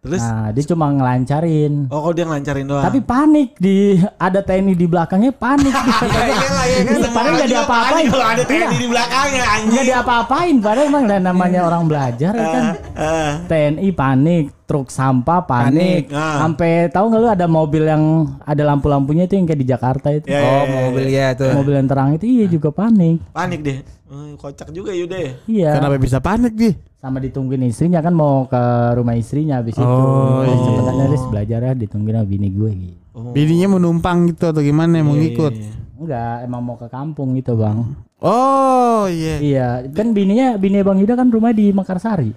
Terus 0.00 0.22
Nah, 0.22 0.48
dia 0.48 0.64
cuma 0.64 0.88
ngelancarin. 0.88 1.84
oh 1.86 2.00
kalau 2.00 2.14
dia 2.14 2.24
ngelancarin 2.24 2.64
doang. 2.64 2.80
Tapi 2.82 2.98
panik 3.00 3.52
di 3.54 3.76
ada 4.16 4.40
TNI 4.40 4.72
di 4.72 4.86
belakangnya 4.86 5.28
panik. 5.30 5.68
iyalah, 5.68 6.64
iya 6.70 6.80
kan. 6.80 6.96
Iya, 6.96 7.08
padahal 7.10 7.32
nggak 7.34 7.50
diapa-apain. 7.50 8.04
Kalau 8.08 8.26
ada 8.26 8.42
TNI 8.42 8.56
Iya. 8.56 8.68
di 8.74 8.88
belakangnya 8.88 9.42
anjing. 9.46 9.68
Nggak 9.70 9.86
diapa-apain, 9.86 10.54
padahal 10.58 10.86
emang 10.86 11.04
lah 11.04 11.20
namanya 11.22 11.60
orang 11.62 11.82
belajar 11.84 12.32
ya 12.32 12.46
kan. 12.48 12.64
Eh, 12.96 13.30
TNI 13.46 13.88
panik, 13.92 14.44
truk 14.64 14.88
sampah 14.88 15.40
panik, 15.42 16.08
ah. 16.10 16.40
sampai 16.40 16.70
tahu 16.88 17.04
nggak 17.06 17.20
lu 17.20 17.28
ada 17.28 17.46
mobil 17.46 17.82
yang 17.84 18.04
ada 18.40 18.62
lampu-lampunya 18.64 19.24
itu 19.24 19.34
yang 19.34 19.44
kayak 19.44 19.60
di 19.60 19.68
Jakarta 19.68 20.08
itu, 20.10 20.30
Oh, 20.30 20.64
mobil 20.64 21.06
ya 21.06 21.34
tuh. 21.34 21.52
mobil 21.52 21.74
yang 21.74 21.84
terang 21.84 22.14
itu 22.14 22.24
iya 22.24 22.46
juga 22.46 22.70
panik, 22.70 23.20
panik 23.30 23.60
deh. 23.60 23.78
Eh, 24.10 24.34
kocak 24.34 24.74
juga 24.74 24.90
Yude. 24.90 25.38
iya. 25.46 25.78
Kenapa 25.78 25.94
bisa 26.02 26.18
panik 26.18 26.58
Bi? 26.58 26.74
Sama 26.98 27.22
ditungguin 27.22 27.62
istrinya 27.70 28.02
kan 28.02 28.10
mau 28.10 28.44
ke 28.50 28.58
rumah 28.98 29.14
istrinya 29.14 29.62
habis 29.62 29.78
itu, 29.78 29.86
Oh, 29.86 30.42
Terus 30.42 30.50
iya. 30.52 30.66
cepetan 30.66 30.96
belajar 31.30 31.60
ya 31.62 31.72
ditungguin 31.78 32.16
sama 32.18 32.26
bini 32.26 32.48
gue 32.50 32.70
gitu. 32.74 32.98
Bininya 33.30 33.66
mau 33.70 33.80
numpang 33.80 34.34
gitu 34.34 34.50
atau 34.50 34.60
gimana 34.60 34.98
mau 35.00 35.14
ngikut? 35.14 35.54
Enggak, 36.00 36.36
emang 36.42 36.60
mau 36.64 36.76
ke 36.76 36.90
kampung 36.90 37.38
gitu 37.38 37.54
bang. 37.54 37.86
Oh 38.18 39.06
iya. 39.06 39.36
Iya, 39.38 39.68
kan 39.94 40.10
bininya 40.10 40.58
bini 40.58 40.82
bang 40.82 40.98
Yuda 40.98 41.14
kan 41.14 41.30
rumah 41.30 41.54
di 41.54 41.70
Mekarsari, 41.70 42.34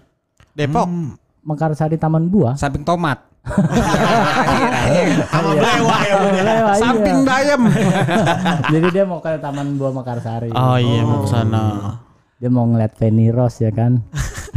Depok. 0.54 0.86
Mekarsari 1.44 2.00
Taman 2.00 2.32
Buah. 2.32 2.56
Samping 2.56 2.88
tomat. 2.88 3.20
Sama 5.28 5.52
blewa 5.52 5.98
ya 6.08 6.16
iya. 6.32 6.74
Samping 6.80 7.28
bayam. 7.28 7.62
Jadi 8.74 8.88
dia 8.96 9.04
mau 9.04 9.20
ke 9.20 9.36
Taman 9.36 9.76
Buah 9.76 9.92
Mekarsari. 9.92 10.50
Oh 10.56 10.80
iya 10.80 11.04
mau 11.04 11.28
ke 11.28 11.30
sana. 11.30 12.00
Dia 12.40 12.48
mau 12.48 12.64
ngeliat 12.68 12.96
Fanny 12.96 13.32
Rose 13.32 13.68
ya 13.68 13.72
kan. 13.76 14.00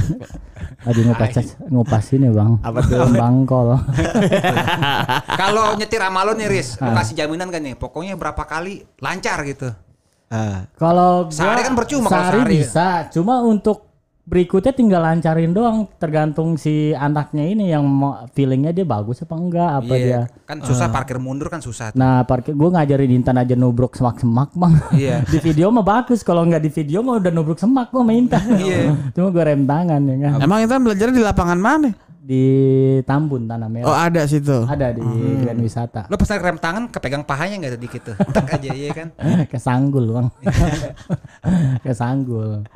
Lagi 0.87 1.03
ngupas 1.03 1.35
ngupas 1.67 2.07
ini 2.15 2.31
bang. 2.31 2.63
Apa 2.63 2.79
tuh? 2.87 3.11
Bangkol. 3.11 3.75
Kalau 5.43 5.75
nyetir 5.75 5.99
sama 5.99 6.23
lo 6.23 6.39
nih 6.39 6.47
Riz, 6.47 6.79
lo 6.79 6.95
kasih 6.95 7.19
jaminan 7.19 7.51
kan 7.51 7.59
nih, 7.59 7.75
pokoknya 7.75 8.15
berapa 8.15 8.39
kali 8.47 8.87
lancar 9.03 9.43
gitu. 9.43 9.75
Ah. 10.31 10.71
Kalau 10.79 11.27
Sehari 11.31 11.63
kan 11.63 11.75
percuma 11.79 12.11
kalau 12.11 12.19
sehari 12.19 12.39
sehari. 12.39 12.55
bisa, 12.59 12.87
cuma 13.15 13.47
untuk 13.47 13.86
berikutnya 14.27 14.75
tinggal 14.75 15.07
lancarin 15.07 15.55
doang 15.55 15.87
tergantung 16.03 16.59
si 16.59 16.91
anaknya 16.91 17.47
ini 17.47 17.71
yang 17.71 17.87
mau 17.87 18.27
feelingnya 18.35 18.75
dia 18.75 18.83
bagus 18.83 19.23
apa 19.23 19.39
enggak 19.39 19.71
apa 19.79 19.95
dia. 19.95 20.03
Iya, 20.03 20.21
kan 20.43 20.57
susah 20.67 20.91
parkir 20.91 21.23
mundur 21.23 21.47
kan 21.47 21.63
susah. 21.63 21.95
tuh. 21.95 21.99
Nah 22.03 22.27
parkir 22.27 22.59
gue 22.59 22.69
ngajarin 22.75 23.15
Intan 23.15 23.39
aja 23.39 23.55
nubruk 23.55 23.95
semak-semak 23.95 24.51
bang. 24.59 24.75
Iya. 24.91 25.17
di 25.33 25.39
video 25.39 25.71
mah 25.71 25.87
bagus, 25.87 26.27
kalau 26.27 26.43
nggak 26.43 26.59
di 26.59 26.71
video 26.75 27.07
mah 27.07 27.23
udah 27.23 27.31
nubruk 27.31 27.63
semak 27.63 27.95
gua 27.95 28.03
sama 28.03 28.13
Intan. 28.19 28.45
Iya. 28.67 28.99
Cuma 29.15 29.31
gue 29.31 29.45
rem 29.47 29.63
tangan 29.63 30.01
ya 30.03 30.17
kan. 30.19 30.31
Emang 30.43 30.59
itu 30.67 30.75
belajar 30.75 31.07
di 31.15 31.23
lapangan 31.23 31.59
mana? 31.63 31.91
Di 32.27 32.43
Tambun 33.07 33.47
Tanah 33.47 33.71
Merah. 33.71 33.87
Oh 33.87 33.95
ada 33.95 34.27
situ. 34.27 34.67
Ada 34.67 34.91
di 34.91 35.07
Grand 35.47 35.63
Wisata. 35.63 36.11
Lo 36.11 36.19
pas 36.19 36.27
rem 36.35 36.59
tangan 36.59 36.91
kepegang 36.91 37.23
pahanya 37.23 37.63
nggak 37.63 37.75
sedikit 37.79 38.01
tuh. 38.11 38.17
Tak 38.35 38.59
aja 38.59 38.75
iya 38.75 38.91
kan. 38.91 39.15
Kesanggul 39.55 40.11
bang. 40.11 40.27
Kesanggul. 41.87 42.67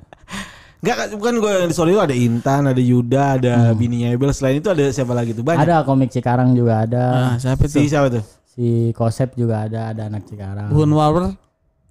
Enggak 0.81 0.97
kan, 0.97 1.09
bukan 1.13 1.35
gue 1.39 1.51
yang 1.55 1.69
di 1.69 1.75
Solo 1.75 1.91
itu 1.91 2.01
ada 2.01 2.13
Intan, 2.13 2.63
ada 2.65 2.81
Yuda, 2.81 3.25
ada 3.37 3.55
bininya 3.73 4.09
Ebel. 4.09 4.33
Selain 4.33 4.57
itu 4.57 4.67
ada 4.67 4.81
siapa 4.89 5.13
lagi 5.13 5.33
tuh? 5.33 5.43
Banyak. 5.43 5.61
Ada 5.61 5.85
komik 5.85 6.09
Cikarang 6.09 6.53
juga 6.53 6.89
ada. 6.89 7.05
Ah, 7.13 7.35
siapa 7.37 7.65
Si 7.65 7.79
itu? 7.79 7.91
siapa 7.91 8.09
tuh? 8.09 8.25
Si 8.47 8.67
Kosep 8.93 9.35
juga 9.35 9.65
ada, 9.65 9.93
ada 9.93 10.09
anak 10.09 10.25
Cikarang. 10.25 10.69
Hun 10.69 10.89
Wawer. 10.89 11.37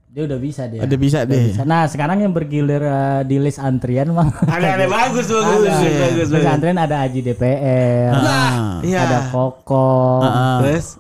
Dia 0.10 0.26
udah 0.26 0.42
bisa 0.42 0.66
dia. 0.66 0.82
Ada 0.82 0.96
bisa 0.96 1.22
Udah 1.22 1.30
deh. 1.30 1.54
bisa. 1.54 1.62
Nah 1.64 1.86
sekarang 1.86 2.18
yang 2.20 2.34
bergilir 2.34 2.82
eh, 2.82 3.22
di 3.24 3.38
list 3.38 3.62
antrian 3.62 4.10
bang. 4.10 4.30
Ada 4.58 4.68
ada 4.74 4.86
bagus 4.88 5.26
bagus 5.30 5.62
Ada. 5.62 5.70
bagus 5.70 5.94
bagus. 6.02 6.28
List 6.34 6.50
antrian 6.50 6.78
ada 6.80 6.96
Aji 7.00 7.20
DPR, 7.22 8.10
Ah. 8.12 8.82
Iya. 8.82 9.06
ada 9.06 9.20
Koko, 9.30 9.94
Ah. 10.20 10.58
Terus 10.60 10.98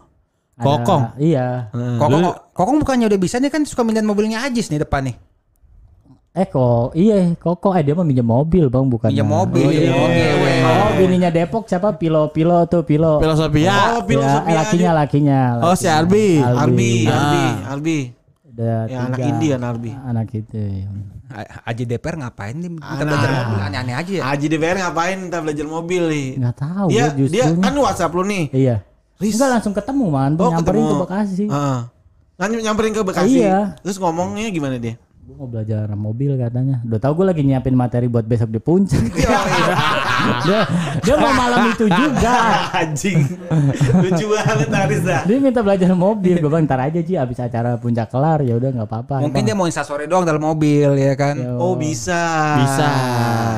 ada- 0.53 0.61
Kokong. 0.61 1.03
Iya. 1.17 1.73
Kokong, 1.97 2.21
Kokong 2.53 2.77
bukannya 2.77 3.09
udah 3.09 3.17
bisa 3.17 3.41
nih 3.41 3.49
kan 3.49 3.65
suka 3.65 3.81
mindahin 3.81 4.05
mobilnya 4.05 4.45
Ajis 4.45 4.69
nih 4.69 4.77
depan 4.79 5.09
nih. 5.09 5.17
Eh 6.29 6.45
kok 6.45 6.93
iya 6.93 7.33
Koko 7.35 7.73
eh 7.73 7.81
dia 7.81 7.91
mah 7.91 8.03
minjem 8.03 8.23
mobil 8.23 8.69
bang 8.69 8.85
bukan. 8.85 9.09
Minjem 9.09 9.25
mobil. 9.25 9.65
Oh, 9.65 9.73
iya. 9.73 9.91
Oke, 9.91 10.25
we. 10.37 10.51
Oh 10.61 10.89
bininya 10.95 11.29
Depok 11.29 11.65
siapa 11.65 11.89
Pilo 11.91 12.29
Pilo 12.29 12.63
tuh 12.65 12.85
Pilo. 12.85 13.17
Filosofi 13.17 13.65
ya. 13.65 13.97
Oh, 13.97 14.01
filosofi 14.03 14.45
Ya, 14.45 14.45
eh, 14.45 14.55
lakinya 14.55 14.91
lakinya. 14.95 15.39
Oh 15.59 15.73
si 15.73 15.89
Arbi. 15.89 16.37
Arbi, 16.37 17.09
Arbi, 17.09 17.09
Ah. 17.09 17.73
Arbi. 17.73 17.99
Ada 18.45 18.71
Ya 18.85 18.97
anak 19.01 19.17
tiga 19.17 19.29
Indi 19.31 19.47
kan 19.49 19.61
Arbi. 19.63 19.91
Anak 19.95 20.27
itu. 20.31 20.63
Aji 21.63 21.83
DPR 21.85 22.15
ngapain 22.19 22.55
nih? 22.55 22.69
Kita 22.73 22.91
Anak. 22.91 23.05
belajar 23.07 23.29
mobil 23.31 23.59
aneh-aneh 23.61 23.95
aja 23.95 24.11
ya. 24.11 24.21
Aji 24.27 24.45
DPR 24.47 24.77
ngapain 24.79 25.17
minta 25.17 25.37
belajar 25.39 25.65
mobil 25.65 26.01
nih? 26.05 26.27
Nggak 26.37 26.55
tahu 26.57 26.87
Dia 26.89 27.05
justru. 27.11 27.33
dia 27.35 27.45
kan 27.55 27.73
WhatsApp 27.73 28.11
lu 28.11 28.23
nih. 28.23 28.43
Iya. 28.51 28.75
Riz. 29.17 29.33
Enggak 29.33 29.49
langsung 29.51 29.73
ketemu 29.73 30.05
man, 30.07 30.31
Oh, 30.35 30.49
nyamperin 30.49 30.61
ketemu. 30.77 30.91
ke 30.91 31.03
Bekasi. 31.03 31.45
Heeh. 31.47 31.79
Kan 32.35 32.49
nyamperin 32.53 32.91
ke 32.91 33.01
Bekasi. 33.01 33.39
Iya. 33.39 33.59
Terus 33.79 33.97
ngomongnya 33.97 34.47
gimana 34.49 34.75
dia? 34.77 34.95
Gue 35.29 35.37
mau 35.37 35.45
belajar 35.45 35.85
mobil 35.93 36.33
katanya. 36.41 36.81
Udah 36.81 36.97
tau 36.97 37.13
gue 37.13 37.21
lagi 37.21 37.45
nyiapin 37.45 37.77
materi 37.77 38.09
buat 38.09 38.25
besok 38.25 38.49
di 38.49 38.57
puncak. 38.57 38.97
dia, 40.49 40.65
dia 41.05 41.15
mau 41.21 41.29
malam 41.37 41.69
itu 41.69 41.85
juga. 41.85 42.33
Anjing. 42.81 43.37
Lucu 44.09 44.25
banget 44.25 44.73
Aris. 44.73 45.05
Dia 45.29 45.37
minta 45.37 45.61
belajar 45.61 45.93
mobil. 45.93 46.41
Gue 46.41 46.49
bilang 46.49 46.65
ntar 46.65 46.81
aja 46.81 46.97
Ji 46.97 47.13
abis 47.13 47.45
acara 47.45 47.77
puncak 47.77 48.09
kelar 48.09 48.41
ya 48.41 48.57
udah 48.57 48.73
nggak 48.73 48.89
apa-apa. 48.89 49.21
Mungkin 49.21 49.45
dia 49.45 49.53
mau 49.53 49.69
instastory 49.69 50.09
doang 50.09 50.25
dalam 50.25 50.41
mobil 50.41 50.97
ya 50.97 51.13
kan. 51.13 51.37
Oh 51.61 51.77
bisa. 51.77 52.57
Bisa. 52.65 52.89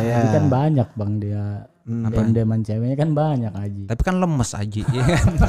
Ya. 0.04 0.28
Tapi 0.28 0.28
kan 0.28 0.46
banyak 0.52 0.90
bang 0.92 1.14
dia. 1.24 1.72
Apa 1.88 2.20
deman 2.28 2.68
ceweknya 2.68 3.00
kan 3.00 3.16
banyak 3.16 3.54
Aji. 3.56 3.84
Tapi 3.88 4.02
kan 4.04 4.20
lemes 4.20 4.52
Aji 4.60 4.84
ya 4.92 5.04
kan. 5.16 5.40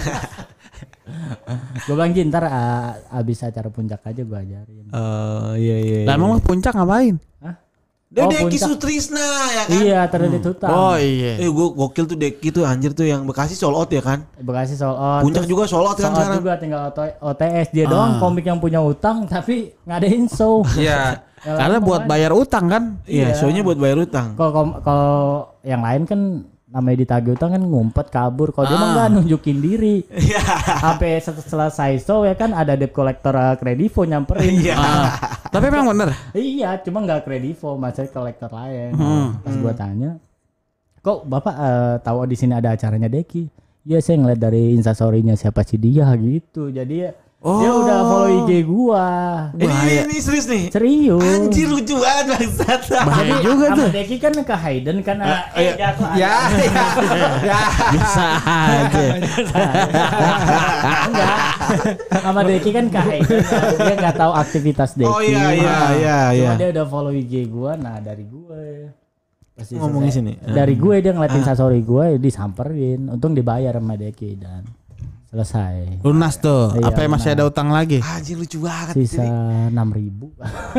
Gue 1.82 1.94
bilang 1.94 2.10
Ji 2.10 2.22
ntar 2.24 2.44
ah, 2.44 2.90
abis 3.12 3.42
acara 3.42 3.68
puncak 3.68 4.00
aja 4.02 4.22
gue 4.22 4.38
ajarin. 4.38 4.84
Oh 4.90 5.52
iya 5.54 5.76
iya. 5.78 5.98
Lah 6.04 6.14
emang 6.14 6.34
lu 6.34 6.40
puncak 6.40 6.72
ngapain? 6.72 7.16
Dia 8.12 8.22
Oh, 8.22 8.28
Deki 8.28 8.44
puncak. 8.44 8.68
Sutrisna 8.68 9.24
ya 9.48 9.62
kan? 9.64 9.72
Iya 9.74 10.00
terus 10.04 10.28
tutang. 10.44 10.68
Oh 10.68 10.94
iya. 10.94 11.40
Eh 11.40 11.48
gua 11.48 11.72
gokil 11.72 12.04
tuh 12.04 12.12
Deki 12.14 12.52
tuh 12.52 12.62
anjir 12.62 12.92
tuh 12.92 13.08
yang 13.08 13.24
Bekasi 13.24 13.56
sold 13.56 13.72
out 13.72 13.88
ya 13.88 14.04
kan? 14.04 14.20
Bekasi 14.36 14.76
sold 14.76 15.00
out. 15.00 15.24
Puncak 15.24 15.48
juga 15.48 15.64
sold 15.64 15.88
out 15.88 15.96
kan 15.96 16.12
sekarang. 16.12 16.36
juga 16.36 16.52
tinggal 16.60 16.92
OT- 16.92 17.16
OTS 17.18 17.72
dia 17.72 17.88
doang 17.88 18.20
komik 18.20 18.44
yang 18.44 18.60
punya 18.60 18.84
utang 18.84 19.24
tapi 19.24 19.72
ngadain 19.82 20.28
show. 20.28 20.60
Iya. 20.76 21.24
Karena 21.42 21.80
buat 21.80 22.04
bayar 22.04 22.36
utang 22.36 22.68
kan. 22.68 23.00
Iya, 23.02 23.32
show-nya 23.32 23.64
buat 23.64 23.74
bayar 23.74 23.98
utang. 23.98 24.36
Kalau- 24.36 24.76
kalau 24.78 25.12
yang 25.64 25.80
lain 25.80 26.04
kan 26.04 26.20
namanya 26.72 27.04
ditagih 27.04 27.36
utang 27.36 27.52
kan 27.52 27.60
ngumpet 27.60 28.08
kabur. 28.08 28.50
Kalau 28.56 28.64
dia 28.64 28.80
mah 28.80 28.88
nggak 28.96 29.08
nunjukin 29.12 29.58
diri. 29.60 29.96
Iya. 30.08 30.40
Sampai 30.80 31.20
sel- 31.20 31.44
selesai 31.44 32.00
show 32.00 32.24
ya 32.24 32.32
kan 32.32 32.56
ada 32.56 32.72
debt 32.72 32.96
collector 32.96 33.36
uh, 33.36 33.54
kredivo 33.60 34.08
nyamperin. 34.08 34.56
Iya. 34.56 34.74
Ah. 34.80 35.08
Tapi 35.52 35.68
emang 35.68 35.92
bener. 35.92 36.16
iya, 36.32 36.80
cuma 36.80 37.04
nggak 37.04 37.28
kredivo, 37.28 37.76
masih 37.76 38.08
kolektor 38.08 38.48
lain. 38.48 38.96
Hmm. 38.96 39.36
Pas 39.44 39.54
gua 39.60 39.76
tanya, 39.76 40.16
kok 41.04 41.28
bapak 41.28 41.54
eh, 41.60 41.94
tahu 42.00 42.24
di 42.24 42.36
sini 42.40 42.56
ada 42.56 42.72
acaranya 42.72 43.12
Deki? 43.12 43.44
Iya 43.82 43.98
saya 43.98 44.16
ngeliat 44.22 44.40
dari 44.40 44.72
instastorynya 44.78 45.34
siapa 45.34 45.66
sih 45.66 45.76
dia 45.76 46.08
gitu. 46.16 46.70
Jadi 46.72 47.10
ya, 47.42 47.58
dia 47.58 47.68
Oh. 47.68 47.82
udah 47.82 47.98
follow 48.06 48.30
IG 48.40 48.50
gua. 48.62 49.06
Ini, 49.52 49.74
ini 50.06 50.16
serius 50.16 50.46
nih. 50.46 50.70
Serius. 50.70 51.18
Anjir 51.18 51.66
lucu 51.66 51.98
banget 51.98 52.26
bangsat. 52.30 52.80
Bahaya 53.02 53.36
juga 53.42 53.66
Sama 53.66 53.78
tuh. 53.82 53.88
Deki 53.90 54.16
kan 54.16 54.32
ke 54.32 54.54
Hayden 54.54 54.96
kan 55.02 55.16
eh, 55.18 55.40
iya. 55.58 55.72
jatuh 55.74 56.06
Ya, 56.14 56.36
ya, 56.54 56.86
ya. 57.42 57.60
Bisa 57.90 58.26
aja. 58.46 59.02
Enggak. 61.02 61.36
Sama 62.14 62.40
Deki 62.44 62.70
kan 62.70 62.86
ke 62.86 63.00
Hayden. 63.00 63.38
kan. 63.42 63.62
Dia 63.76 63.94
nggak 63.98 64.16
tahu 64.16 64.32
aktivitas 64.32 64.90
Deki. 64.94 65.10
Oh 65.10 65.18
iya 65.18 65.44
iya 65.50 65.78
iya 65.98 66.18
iya. 66.30 66.50
Cuma 66.54 66.60
dia 66.60 66.68
udah 66.70 66.86
follow 66.86 67.10
IG 67.10 67.50
gua, 67.50 67.74
nah 67.74 67.98
dari 67.98 68.22
gue. 68.22 68.64
Pasti 69.52 69.76
Ngomongin 69.76 70.10
sini. 70.10 70.32
Dari 70.38 70.74
gue 70.74 70.94
dia 70.98 71.12
ngeliatin 71.12 71.42
instastory 71.42 71.82
gue, 71.82 72.16
disamperin. 72.16 73.10
Untung 73.10 73.34
dibayar 73.34 73.76
sama 73.76 73.98
Deki 73.98 74.30
dan 74.38 74.62
selesai. 75.32 76.04
Lunas 76.04 76.36
tuh. 76.36 76.76
Iya, 76.76 76.86
Apa 76.86 76.98
yang 77.00 77.12
masih 77.12 77.32
ada 77.32 77.44
utang 77.44 77.72
lagi? 77.72 77.98
Anjir 77.98 78.36
lucu 78.36 78.60
banget. 78.60 78.94
Sisa 78.94 79.24
Jadi- 79.24 79.72
enam 79.72 79.88
ribu. 79.88 80.28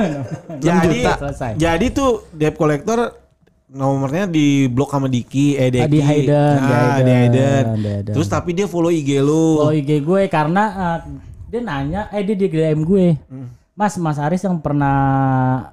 Jadi 0.63 1.01
juta. 1.01 1.13
Selesai. 1.19 1.51
jadi 1.57 1.85
tuh 1.89 2.29
debt 2.31 2.53
collector 2.53 3.17
nomornya 3.67 4.29
di 4.29 4.69
blok 4.69 4.93
sama 4.93 5.09
Diki 5.09 5.57
eh 5.57 5.67
Deki. 5.67 5.81
Ah, 5.81 5.89
di 5.89 5.99
Hayden, 5.99 6.53
di 6.53 6.61
Ah, 6.61 6.97
di 7.01 7.11
Hayden. 7.11 7.63
di 7.73 7.87
Hayden. 7.89 8.13
Terus 8.13 8.29
tapi 8.29 8.53
dia 8.53 8.69
follow 8.69 8.93
IG 8.93 9.17
lu. 9.17 9.57
Follow 9.59 9.73
IG 9.73 9.91
gue 9.99 10.21
karena 10.29 10.63
eh, 10.69 10.97
dia 11.49 11.59
nanya, 11.59 12.01
eh 12.09 12.21
dia 12.21 12.35
di 12.35 12.45
DM 12.45 12.85
gue. 12.85 13.07
Hmm. 13.25 13.49
Mas, 13.73 13.97
Mas 13.97 14.21
Aris 14.21 14.45
yang 14.45 14.61
pernah 14.61 14.97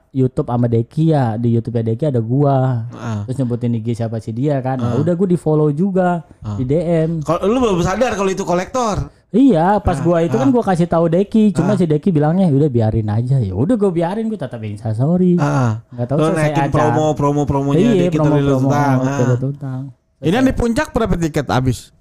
YouTube 0.09 0.49
sama 0.49 0.65
Deki 0.65 1.13
ya 1.13 1.37
di 1.37 1.53
YouTube 1.53 1.77
ya 1.77 1.93
Deki 1.93 2.05
ada 2.09 2.21
gua. 2.25 2.89
Ah. 2.97 3.29
Terus 3.29 3.37
nyebutin 3.37 3.77
IG 3.77 3.93
siapa 3.93 4.17
sih 4.17 4.33
dia 4.33 4.57
kan. 4.65 4.81
Nah, 4.81 4.97
udah 4.97 5.13
gue 5.13 5.29
di 5.29 5.37
follow 5.37 5.69
juga 5.69 6.25
di 6.57 6.65
DM. 6.65 7.21
Kalau 7.21 7.45
lu 7.45 7.61
baru 7.61 7.85
sadar 7.85 8.17
kalau 8.17 8.33
itu 8.33 8.41
kolektor. 8.41 9.13
Iya, 9.31 9.85
pas 9.85 10.01
gua 10.01 10.25
itu 10.25 10.33
Ah. 10.33 10.43
kan 10.43 10.49
gua 10.49 10.65
kasih 10.65 10.89
tahu 10.89 11.07
Deki, 11.07 11.53
cuma 11.53 11.77
si 11.77 11.85
Deki 11.85 12.09
bilangnya 12.09 12.49
udah 12.49 12.67
biarin 12.67 13.05
aja. 13.07 13.37
Ya 13.37 13.53
udah 13.53 13.77
gua 13.77 13.93
biarin 13.93 14.27
gua 14.27 14.41
tetap 14.41 14.65
instastory. 14.65 15.37
sorry. 15.37 15.45
Ah. 15.45 15.85
Nggak 15.93 16.07
tahu 16.09 16.19
Lu 16.19 16.27
naikin 16.33 16.69
promo 16.73 17.05
promo 17.13 17.43
promonya 17.45 17.85
Iya, 17.85 18.09
Deki 18.09 18.17
terlilit 18.17 18.49
promo-promo 18.49 18.69
utang. 18.73 18.97
Ah. 18.97 19.17
terlilit 19.21 19.43
utang. 19.45 19.81
Ini 20.25 20.35
yang 20.35 20.47
di 20.49 20.55
puncak 20.57 20.89
berapa 20.91 21.15
tiket 21.21 21.47
habis? 21.53 21.93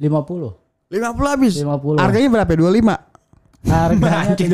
50. 0.00 0.56
50 0.88 1.28
habis. 1.28 1.54
50. 1.60 2.00
Harganya 2.00 2.28
berapa? 2.40 2.52
25. 2.56 3.15
Harganya 3.64 4.34
75. 4.36 4.52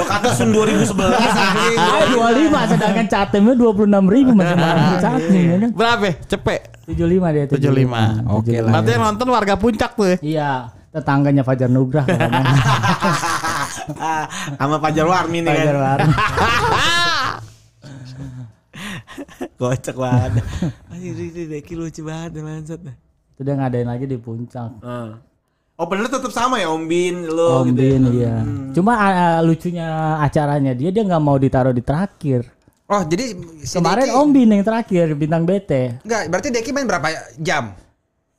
Lo 0.00 0.04
kata 0.08 0.28
Sun 0.34 0.50
2011 0.50 0.96
anjing. 0.96 1.76
Ah, 1.78 2.02
25 2.10 2.72
sedangkan 2.74 3.06
catemnya 3.06 3.54
26 3.54 4.14
ribu 4.14 4.30
masih 4.34 4.56
mahal 4.56 4.96
catem 4.98 5.42
ya 5.44 5.56
kan. 5.60 5.70
Berapa? 5.76 6.10
Cepet. 6.26 6.60
75 6.88 7.34
dia 7.34 7.44
75. 7.48 8.34
Oke 8.34 8.54
lah. 8.60 8.72
Berarti 8.74 8.90
yang 8.92 9.02
nonton 9.04 9.28
warga 9.30 9.54
puncak 9.54 9.90
tuh 9.94 10.06
ya. 10.10 10.16
Iya, 10.20 10.50
tetangganya 10.90 11.42
Fajar 11.46 11.70
Nugrah. 11.70 12.06
Ah, 14.00 14.24
Sama 14.56 14.80
Fajar 14.80 15.04
Warmi 15.04 15.44
nih 15.44 15.52
kan. 15.52 15.60
Fajar 15.60 15.76
Warni. 15.76 16.12
Kocak 19.54 19.96
banget. 19.96 20.32
Anjir 20.90 21.14
ini 21.14 21.42
Deki 21.46 21.74
lucu 21.78 22.02
banget 22.02 22.42
bangsat. 22.42 22.80
Itu 23.34 23.40
dia 23.44 23.54
ngadain 23.54 23.86
lagi 23.86 24.08
di 24.08 24.18
puncak. 24.18 24.82
Ah. 24.82 25.20
Oh 25.74 25.90
bener 25.90 26.06
tetap 26.06 26.30
sama 26.30 26.62
ya 26.62 26.70
Om 26.70 26.86
Bin 26.86 27.26
lo 27.26 27.66
Om 27.66 27.74
gitu. 27.74 27.82
ya? 27.82 27.90
Bin 27.90 28.02
iya. 28.14 28.34
Cuma 28.70 28.92
ah, 28.94 29.38
lucunya 29.42 29.88
acaranya 30.22 30.70
dia 30.70 30.94
dia 30.94 31.02
nggak 31.02 31.18
mau 31.18 31.34
ditaruh 31.34 31.74
di 31.74 31.82
terakhir. 31.82 32.46
Oh, 32.84 33.00
jadi 33.02 33.32
si 33.64 33.74
Kemarin 33.74 34.06
Deki- 34.06 34.14
Om 34.14 34.28
Bin 34.30 34.48
yang 34.54 34.62
terakhir 34.62 35.06
bintang 35.16 35.42
BT. 35.42 36.04
Enggak, 36.04 36.22
berarti 36.30 36.48
Deki 36.52 36.70
main 36.70 36.86
berapa 36.86 37.08
jam? 37.40 37.74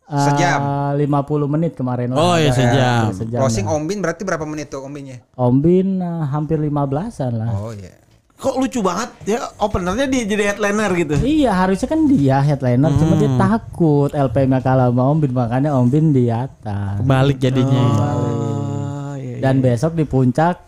Ah, 0.05 0.21
Sejam. 0.21 0.59
50 0.93 1.49
menit 1.49 1.73
kemarin. 1.73 2.13
Oh, 2.13 2.37
iya, 2.37 2.53
Ada. 2.53 2.61
sejam. 2.61 3.03
Sejam. 3.09 3.39
Closing 3.41 3.65
lah. 3.65 3.73
Om 3.73 3.83
Bin 3.89 3.99
berarti 4.05 4.21
berapa 4.21 4.45
menit 4.45 4.69
tuh 4.69 4.85
Om 4.85 4.93
Binnya? 4.93 5.17
Om 5.33 5.55
Bin 5.59 5.97
ah, 5.99 6.29
hampir 6.29 6.61
15-an 6.61 7.31
lah. 7.35 7.49
Oh 7.51 7.73
iya. 7.73 8.04
Kok 8.35 8.59
lucu 8.59 8.83
banget 8.83 9.09
ya 9.25 9.39
openernya 9.57 10.05
dia 10.05 10.23
jadi 10.27 10.43
headliner 10.51 10.91
gitu. 10.93 11.15
Iya 11.17 11.55
harusnya 11.55 11.87
kan 11.87 12.03
dia 12.03 12.37
headliner 12.39 12.91
cuma 12.93 13.15
dia 13.15 13.31
takut 13.35 14.11
LPM-nya 14.11 14.59
kalah 14.59 14.91
sama 14.91 15.03
Om 15.07 15.17
Bin 15.19 15.31
makanya 15.31 15.71
Om 15.71 15.87
Bin 15.87 16.11
di 16.11 16.27
atas. 16.27 16.99
Balik 17.01 17.39
jadinya. 17.39 17.79
Oh, 17.79 19.15
iya. 19.15 19.39
Dan 19.39 19.63
besok 19.63 19.95
di 19.95 20.03
puncak 20.03 20.59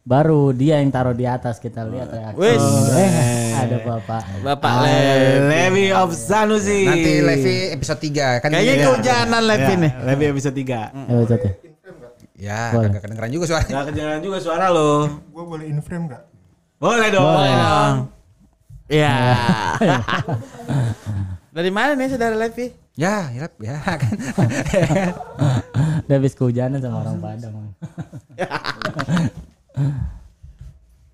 baru 0.00 0.50
dia 0.50 0.80
yang 0.80 0.88
taruh 0.88 1.12
di 1.12 1.22
atas 1.22 1.60
kita 1.60 1.84
lihat 1.84 2.08
reaksi. 2.08 2.40
Wis. 2.40 2.64
Eh, 2.96 3.12
ada 3.52 3.76
bapak. 3.78 4.22
Bapak 4.40 4.70
Ah, 4.72 4.80
Levi. 4.82 5.36
Levi 5.44 5.86
of 5.92 6.10
Sanusi. 6.10 6.88
Nanti 6.88 7.12
Levi 7.20 7.54
episode 7.70 8.00
3 8.00 8.40
kan 8.40 8.48
Kayaknya 8.48 8.74
kehujanan 8.82 9.42
Levi 9.44 9.72
nih. 9.76 9.92
Ya, 9.92 10.04
Levi 10.08 10.24
episode 10.26 10.56
3. 10.56 10.88
Ya, 10.88 11.14
betul 11.14 11.36
tuh. 11.36 11.52
Ya, 12.40 12.72
Boleh. 12.72 12.88
kagak 12.88 13.02
kedengeran 13.04 13.30
juga 13.30 13.44
suaranya. 13.44 13.72
Gak 13.76 13.84
kedengeran 13.92 14.20
juga 14.24 14.38
suara 14.40 14.66
lo. 14.72 15.20
Gue 15.28 15.44
boleh 15.44 15.68
in 15.68 15.84
frame 15.84 16.08
gak? 16.08 16.29
Boleh 16.80 17.08
dong. 17.12 17.28
Boleh 17.28 17.54
dong. 17.60 17.94
Iya. 18.88 19.14
Dari 21.56 21.70
mana 21.70 21.92
nih 21.92 22.08
saudara 22.08 22.32
Levi? 22.34 22.72
Ya, 22.96 23.28
ya, 23.36 23.46
ya 23.60 23.76
kan. 24.00 24.16
Dia 26.08 26.14
habis 26.16 26.32
kehujanan 26.32 26.80
sama 26.80 27.04
orang 27.04 27.20
Padang. 27.20 27.54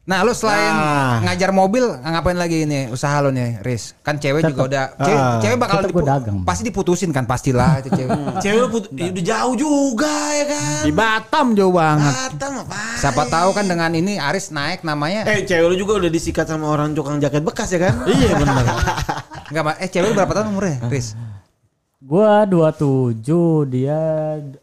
Nah, 0.07 0.23
lu 0.23 0.31
selain 0.31 0.71
Nah. 0.71 1.19
ngajar 1.21 1.51
mobil, 1.51 1.83
ngapain 1.91 2.35
lagi 2.35 2.63
ini 2.63 2.87
usaha 2.89 3.19
lu 3.19 3.29
nih, 3.29 3.59
Riz? 3.59 3.91
Kan 4.01 4.17
cewek 4.17 4.39
juga 4.45 4.63
udah 4.65 4.85
cewek, 4.97 5.19
Ah. 5.19 5.39
cewek 5.43 5.59
bakal 5.59 5.83
Tetep 5.83 5.91
gua 5.93 6.05
dagang. 6.09 6.37
pasti 6.41 6.63
diputusin 6.63 7.11
kan 7.11 7.27
pastilah 7.27 7.83
itu 7.83 7.91
cewek. 7.91 8.15
Cewek 8.39 8.59
lu 8.61 8.69
put- 8.71 8.91
ya 8.93 9.11
udah 9.11 9.25
jauh 9.27 9.55
juga 9.59 10.15
ya 10.33 10.45
kan. 10.47 10.79
Di 10.81 10.93
Batam 10.93 11.47
jauh 11.53 11.75
banget. 11.75 12.15
Batam 12.15 12.53
apa? 12.63 12.79
Siapa 12.97 13.23
tahu 13.27 13.51
kan 13.51 13.67
dengan 13.67 13.91
ini 13.93 14.15
Aris 14.17 14.55
naik 14.55 14.81
namanya. 14.81 15.27
Eh 15.27 15.43
cewek 15.43 15.67
lu 15.67 15.77
juga 15.77 15.99
udah 15.99 16.09
disikat 16.09 16.47
sama 16.47 16.71
orang 16.71 16.95
tukang 16.95 17.19
jaket 17.19 17.43
bekas 17.43 17.67
ya 17.69 17.83
kan? 17.83 18.07
Iya 18.09 18.31
benar. 18.37 18.63
Enggak, 19.45 19.63
Ma. 19.67 19.73
eh 19.75 19.89
cewek 19.89 20.07
lu 20.07 20.15
berapa 20.15 20.33
tahun 20.33 20.49
umurnya, 20.49 20.87
Riz? 20.87 21.19
Gua 21.99 22.47
27, 22.47 23.27
dia 23.67 23.99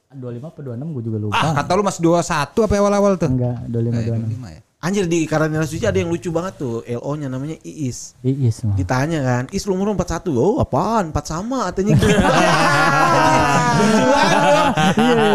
25 0.10 0.48
apa 0.48 0.60
26 0.62 0.88
gua 0.90 1.04
juga 1.04 1.18
lupa. 1.20 1.36
Ah, 1.36 1.52
kata 1.54 1.72
lu 1.74 1.84
masih 1.84 2.00
21 2.02 2.24
apa 2.64 2.74
awal-awal 2.74 3.14
tuh? 3.18 3.28
Enggak, 3.28 3.60
25 3.68 3.92
Eh, 3.92 4.08
26. 4.08 4.24
25 4.24 4.48
ya. 4.50 4.62
Anjir 4.84 5.08
di 5.08 5.24
Karantina 5.24 5.64
Suci 5.64 5.88
ada 5.88 5.96
yang 5.96 6.12
lucu 6.12 6.28
banget 6.28 6.60
tuh 6.60 6.84
LO-nya 6.84 7.32
namanya 7.32 7.56
Iis. 7.64 8.20
Iis 8.20 8.68
mah. 8.68 8.76
Ditanya 8.76 9.24
kan, 9.24 9.44
Is 9.56 9.64
lu 9.64 9.80
umur 9.80 9.96
41. 9.96 10.28
Oh, 10.36 10.60
apaan? 10.60 11.08
4 11.16 11.24
sama 11.24 11.72
katanya 11.72 11.96
gitu. 11.96 12.12
lucu 13.80 14.04
banget. 14.12 14.40
dong. 14.44 14.72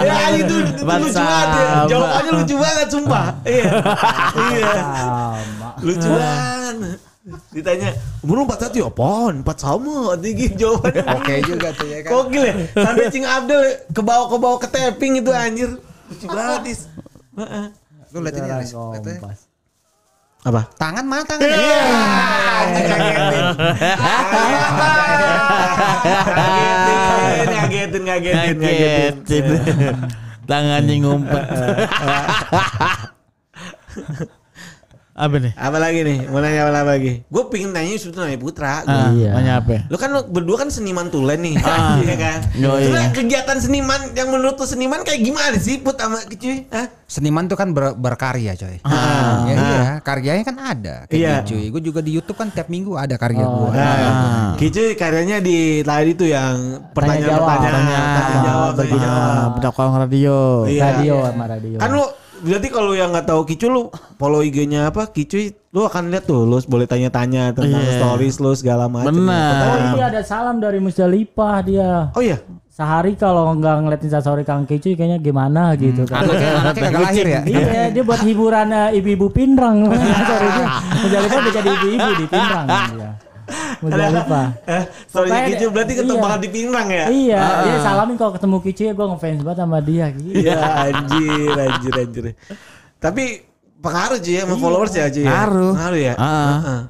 Ya 0.04 0.26
itu, 0.36 0.52
itu 0.68 0.82
Empat 0.84 0.98
lucu 1.00 1.16
banget. 1.16 1.48
ya. 1.48 1.80
Jawabannya 1.88 2.32
lucu 2.36 2.54
banget 2.60 2.86
sumpah. 2.92 3.26
Iya. 3.48 3.70
Iya. 4.52 4.72
Lucu 5.80 6.08
banget. 6.12 6.98
Ditanya, 7.48 7.88
umur 8.20 8.34
lu 8.40 8.44
41 8.44 8.76
ya 8.76 8.84
apaan? 8.92 9.34
4 9.48 9.56
sama 9.56 9.96
gitu 10.20 10.54
jawabannya. 10.60 11.02
Oke 11.16 11.34
juga 11.48 11.68
tuh 11.72 11.88
ya 11.88 11.98
kan. 12.04 12.10
Gokil 12.12 12.42
ya. 12.44 12.54
Sampai 12.76 13.04
Cing 13.08 13.24
Abdel 13.24 13.60
ke 13.96 14.00
bawah 14.04 14.28
ke 14.28 14.36
bawah 14.36 14.58
ke 14.60 14.68
tapping 14.68 15.24
itu 15.24 15.32
anjir. 15.32 15.72
Lucu 16.12 16.26
banget, 16.28 16.76
Is. 16.76 16.80
Lu 18.12 18.18
lihat 18.24 18.36
ini 18.40 18.48
Riz. 18.48 18.72
Apa? 20.46 20.70
Tangan 20.78 21.02
mana 21.02 21.26
tangan? 21.26 21.42
Iya. 21.44 21.82
Ngagetin. 22.78 23.44
Ngagetin, 26.38 27.50
ngagetin, 27.50 28.02
ngagetin, 28.06 28.56
ngagetin. 28.62 29.44
Ngagetin. 29.44 29.94
Tangannya 30.48 30.94
ngumpet. 31.04 31.44
Apa 35.18 35.34
nih? 35.36 35.50
Apa 35.52 35.76
lagi 35.76 36.00
nih? 36.00 36.18
Mau 36.30 36.38
nanya 36.38 36.70
apa 36.70 36.94
lagi? 36.94 37.26
Gue 37.26 37.42
pengen 37.50 37.74
nanya 37.74 37.98
sebetulnya 37.98 38.30
nanya 38.30 38.38
Putra. 38.38 38.74
Gua. 38.80 38.94
Ah, 38.94 39.10
Iya. 39.10 39.30
Nanya 39.34 39.52
apa? 39.58 39.82
Lu 39.86 39.98
kan 39.98 40.14
lu 40.14 40.22
berdua 40.24 40.56
kan 40.56 40.70
seniman 40.70 41.10
tulen 41.10 41.42
nih, 41.42 41.58
Ah. 41.58 41.98
iya 42.06 42.14
kan? 42.14 42.38
Oh, 42.62 42.78
Sebenarnya 42.78 43.10
iya. 43.10 43.18
kegiatan 43.18 43.58
seniman 43.58 44.00
yang 44.14 44.30
menurut 44.30 44.54
lu 44.54 44.64
seniman 44.64 45.02
kayak 45.02 45.18
gimana 45.20 45.58
sih 45.58 45.82
Put 45.82 45.98
sama 45.98 46.22
Cuy? 46.22 46.70
Hah? 46.70 46.86
Seniman 47.04 47.44
tuh 47.44 47.56
kan 47.56 47.72
ber- 47.72 47.96
berkarya 47.96 48.52
coy. 48.54 48.78
Ah. 48.84 49.42
Ya, 49.42 49.54
iya, 49.56 49.82
karyanya 49.98 50.44
kan 50.44 50.56
ada. 50.56 50.94
Kayak 51.08 51.18
Iya. 51.18 51.34
cuy. 51.42 51.64
Gue 51.66 51.82
juga 51.82 51.98
di 51.98 52.12
YouTube 52.12 52.36
kan 52.36 52.48
tiap 52.48 52.68
minggu 52.68 52.94
ada 52.94 53.18
karya 53.18 53.42
Oh, 53.42 53.66
gue. 53.66 53.74
Nah, 53.74 54.54
Kicuy 54.54 54.94
karyanya 54.94 55.40
di 55.40 55.82
tadi 55.82 56.14
tuh 56.14 56.28
yang 56.28 56.84
pertanyaan-pertanyaan, 56.92 57.74
Tanya 57.74 57.90
tanya 57.90 58.38
jawab. 58.38 58.44
jawab, 58.44 58.70
tanya 58.70 58.78
Begitu. 58.84 58.98
jawab. 59.02 59.82
Ah, 59.82 59.98
radio. 59.98 60.36
Iya. 60.62 60.82
Radio 60.86 61.14
sama 61.26 61.44
radio. 61.48 61.76
Kan 61.80 61.90
lu 61.90 62.04
berarti 62.40 62.68
kalau 62.68 62.92
yang 62.92 63.10
nggak 63.10 63.26
tahu 63.26 63.42
Kicu 63.44 63.66
lu 63.66 63.88
follow 64.14 64.40
IG-nya 64.40 64.88
apa 64.88 65.06
Kicuy 65.06 65.50
lu 65.68 65.82
akan 65.82 66.08
lihat 66.08 66.24
tuh 66.24 66.42
lu 66.42 66.58
boleh 66.64 66.84
tanya-tanya 66.84 67.52
tentang 67.52 67.78
Iya. 67.78 67.96
stories 67.96 68.36
lu 68.38 68.52
segala 68.52 68.86
macam. 68.86 69.12
Benar. 69.12 69.62
Oh 69.62 69.96
iya 69.96 70.06
ada 70.08 70.22
salam 70.22 70.56
dari 70.56 70.78
Musdalifah 70.78 71.56
dia. 71.60 71.92
Oh 72.12 72.20
iya. 72.20 72.40
Sehari 72.68 73.14
kalau 73.14 73.52
nggak 73.52 73.76
ngeliatin 73.82 74.10
story 74.12 74.42
Kang 74.42 74.62
Kicuy 74.62 74.94
kayaknya 74.94 75.18
gimana 75.18 75.74
gitu 75.74 76.06
kan. 76.06 76.22
Anaknya, 76.24 76.50
anaknya 76.62 76.90
lahir 76.94 77.26
ya. 77.26 77.40
Iya, 77.42 77.84
dia 77.90 78.02
buat 78.02 78.22
hiburan 78.22 78.70
eh, 78.70 78.96
ibu-ibu 78.96 79.26
Pinrang. 79.28 79.90
Sorry 79.90 80.48
dia. 80.56 80.66
Musdalifah 81.02 81.38
udah 81.38 81.52
jadi 81.52 81.70
ibu-ibu 81.74 82.10
di 82.16 82.26
Pinrang. 82.26 82.66
Musdalifah. 83.78 84.46
Eh, 84.66 84.82
story 85.06 85.28
Pokoknya 85.30 85.48
Kicu 85.48 85.58
dia- 85.58 85.72
berarti 85.72 85.92
ketemu 85.94 86.16
iya. 86.18 86.24
banget 86.24 86.40
di 86.40 86.48
Pinrang 86.50 86.88
ya? 86.90 87.04
Iya, 87.08 87.42
dia 87.64 87.76
salamin 87.80 88.16
kalau 88.18 88.32
ketemu 88.34 88.56
Kicuy 88.60 88.88
gue 88.92 89.06
ngefans 89.08 89.40
banget 89.46 89.58
sama 89.58 89.78
dia 89.80 90.06
gitu. 90.12 90.28
Iya 90.44 90.60
anjir 90.90 91.54
anjir 91.56 91.92
anjir. 91.94 92.24
Tapi 92.98 93.24
pengaruh 93.78 94.18
cuy 94.18 94.34
ya 94.34 94.42
sama 94.42 94.56
followers 94.58 94.92
ya 94.94 95.06
cuy 95.06 95.22
ya? 95.22 95.30
Ngaruh. 95.30 95.72
Ngaruh 95.78 96.00
ya? 96.02 96.14
Ah. 96.18 96.26
Heeh. 96.58 96.82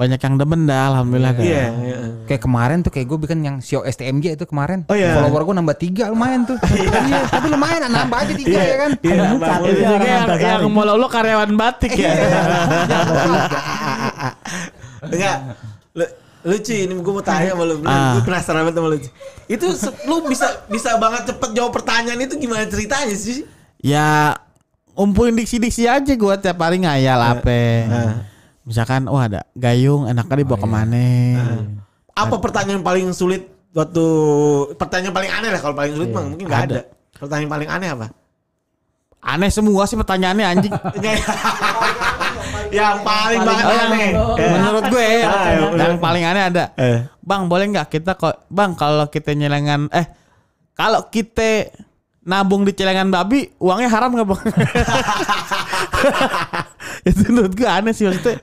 Banyak 0.00 0.16
yang 0.16 0.34
demen 0.40 0.64
dah 0.64 0.96
alhamdulillah 0.96 1.32
dah. 1.36 1.44
Iya. 1.44 1.64
iya. 1.84 1.96
Kayak 2.24 2.42
kemarin 2.48 2.80
tuh 2.80 2.88
kayak 2.88 3.04
gue 3.04 3.18
bikin 3.20 3.44
yang 3.44 3.56
Sio 3.60 3.84
STMJ 3.84 4.40
itu 4.40 4.48
kemarin. 4.48 4.88
Oh, 4.88 4.96
iya. 4.96 5.12
Follower 5.12 5.44
gue 5.44 5.54
nambah 5.60 5.76
tiga 5.76 6.08
lumayan 6.08 6.48
tuh. 6.48 6.56
iya, 6.80 7.28
tapi 7.28 7.52
lumayan 7.52 7.84
nambah 7.84 8.16
aja 8.16 8.32
tiga 8.32 8.60
ya 8.64 8.76
kan. 8.80 8.90
Iya, 9.04 9.16
nambah 9.36 9.48
yang, 10.40 10.64
yang 10.64 10.72
mau 10.72 10.88
lo 10.88 11.04
karyawan 11.04 11.52
batik 11.52 11.92
ya. 12.00 12.16
Enggak. 15.04 15.36
Lu, 15.96 16.06
lucu 16.46 16.72
ini 16.72 16.94
gue 16.96 17.12
mau 17.12 17.24
tanya 17.24 17.52
sama 17.52 17.64
lu. 17.66 17.74
Ah. 17.84 18.16
Gue 18.16 18.22
penasaran 18.28 18.62
banget 18.64 18.76
sama 18.78 18.88
lu. 18.90 18.98
Itu 19.50 19.66
lu 20.06 20.14
bisa 20.30 20.46
bisa 20.70 20.90
banget 20.96 21.34
cepet 21.34 21.50
jawab 21.56 21.72
pertanyaan 21.74 22.20
itu 22.22 22.38
gimana 22.38 22.66
ceritanya 22.68 23.16
sih? 23.16 23.44
ya 23.80 24.36
ngumpulin 24.94 25.32
diksi-diksi 25.32 25.88
aja 25.88 26.12
gua 26.20 26.36
tiap 26.36 26.60
hari 26.60 26.84
ngayal 26.84 27.20
apa. 27.20 27.60
Misalkan 28.68 29.08
wah 29.08 29.26
ada 29.26 29.40
gayung 29.56 30.06
enaknya 30.06 30.44
dibawa 30.44 30.60
ke 30.60 30.68
mana. 30.68 31.06
Apa 32.12 32.36
pertanyaan 32.38 32.84
paling 32.84 33.08
sulit 33.16 33.48
waktu 33.72 34.04
pertanyaan 34.76 35.14
paling 35.16 35.32
aneh 35.32 35.50
lah 35.56 35.60
kalau 35.64 35.74
paling 35.74 35.94
sulit 35.96 36.10
mah 36.12 36.24
mungkin 36.28 36.44
nggak 36.46 36.62
ada. 36.68 36.74
Ada. 36.76 36.82
Pertanyaan 37.16 37.50
paling 37.50 37.68
aneh 37.72 37.88
apa? 37.88 38.06
Aneh 39.20 39.50
semua 39.52 39.84
sih 39.88 39.96
pertanyaannya 39.96 40.46
anjing. 40.46 40.72
yang 42.68 43.00
paling 43.00 43.40
banget 43.40 43.64
yang- 43.64 43.88
aneh. 43.88 44.08
Menurut 44.36 44.84
gue 44.86 45.00
Ah, 45.00 45.10
ya, 45.10 45.26
yang 45.56 45.72
bener. 45.72 45.90
paling 45.98 46.22
aneh 46.22 46.42
ada. 46.46 46.64
Eh. 46.74 46.98
Bang 47.20 47.46
boleh 47.46 47.66
nggak 47.66 47.86
kita 47.88 48.14
kok 48.14 48.46
bang 48.46 48.70
kalau 48.74 49.06
kita 49.06 49.30
nyelengan 49.32 49.86
eh 49.90 50.06
kalau 50.72 51.06
kita 51.06 51.70
nabung 52.20 52.62
di 52.62 52.70
celengan 52.70 53.08
babi 53.08 53.48
uangnya 53.56 53.88
haram 53.88 54.10
nggak 54.10 54.26
bang? 54.26 54.40
itu 57.04 57.20
menurut 57.26 57.52
gue 57.52 57.64
aneh 57.64 57.90
sih 57.90 58.04
maksudnya. 58.04 58.38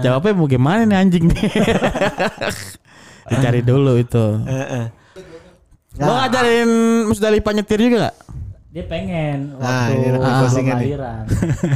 Jawabnya 0.00 0.32
mau 0.32 0.44
gimana 0.44 0.82
nih 0.82 0.96
anjing 0.96 1.24
nih? 1.28 1.38
Dicari 3.28 3.60
dulu 3.60 3.94
itu. 3.94 4.24
Heeh. 4.42 4.84
Lo 5.98 6.12
ngajarin 6.14 6.70
Musdalifah 7.06 7.52
nyetir 7.52 7.78
juga 7.80 7.96
gak? 8.04 8.14
Dia 8.68 8.84
pengen 8.84 9.56
Nah, 9.56 9.88
waktu 9.88 9.92
ini 9.94 10.06
sebelum 10.12 10.68
lahiran. 10.70 11.24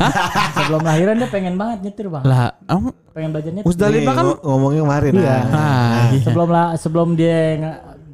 sebelum 0.57 0.83
lahiran 0.85 1.15
dia 1.17 1.29
pengen 1.29 1.55
banget 1.57 1.79
nyetir 1.83 2.07
bang. 2.07 2.23
Lah, 2.23 2.53
em, 2.63 2.93
Pengen 3.11 3.31
belajar 3.33 3.51
nyetir. 3.51 3.67
Musdalifah 3.67 4.01
Nih, 4.05 4.13
kan 4.15 4.25
ngo- 4.27 4.41
ngomongnya 4.43 4.81
kemarin. 4.83 5.13
Iya. 5.15 5.25
nah. 5.25 5.41
Ah, 5.51 6.03
iya. 6.11 6.21
sebelum 6.21 6.49
lah 6.49 6.67
sebelum 6.77 7.09
dia 7.15 7.39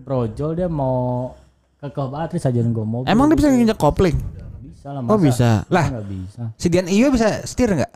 brojol 0.00 0.50
dia 0.54 0.68
mau 0.68 1.34
kekeh 1.78 2.06
banget 2.06 2.28
terus 2.32 2.46
ajarin 2.46 2.70
gue 2.70 2.86
mobil. 2.86 3.06
Emang 3.06 3.26
dia 3.26 3.36
bisa 3.36 3.48
nginjak 3.50 3.76
kopling? 3.76 4.16
bisa 4.60 4.88
lah. 4.88 5.02
Oh 5.04 5.18
bisa. 5.18 5.50
Lah. 5.66 5.86
nggak 5.90 6.06
bisa. 6.06 6.42
Si 6.54 6.66
Dian 6.66 6.86
Iyo 6.86 7.10
bisa 7.10 7.26
setir 7.42 7.68
nggak? 7.68 7.92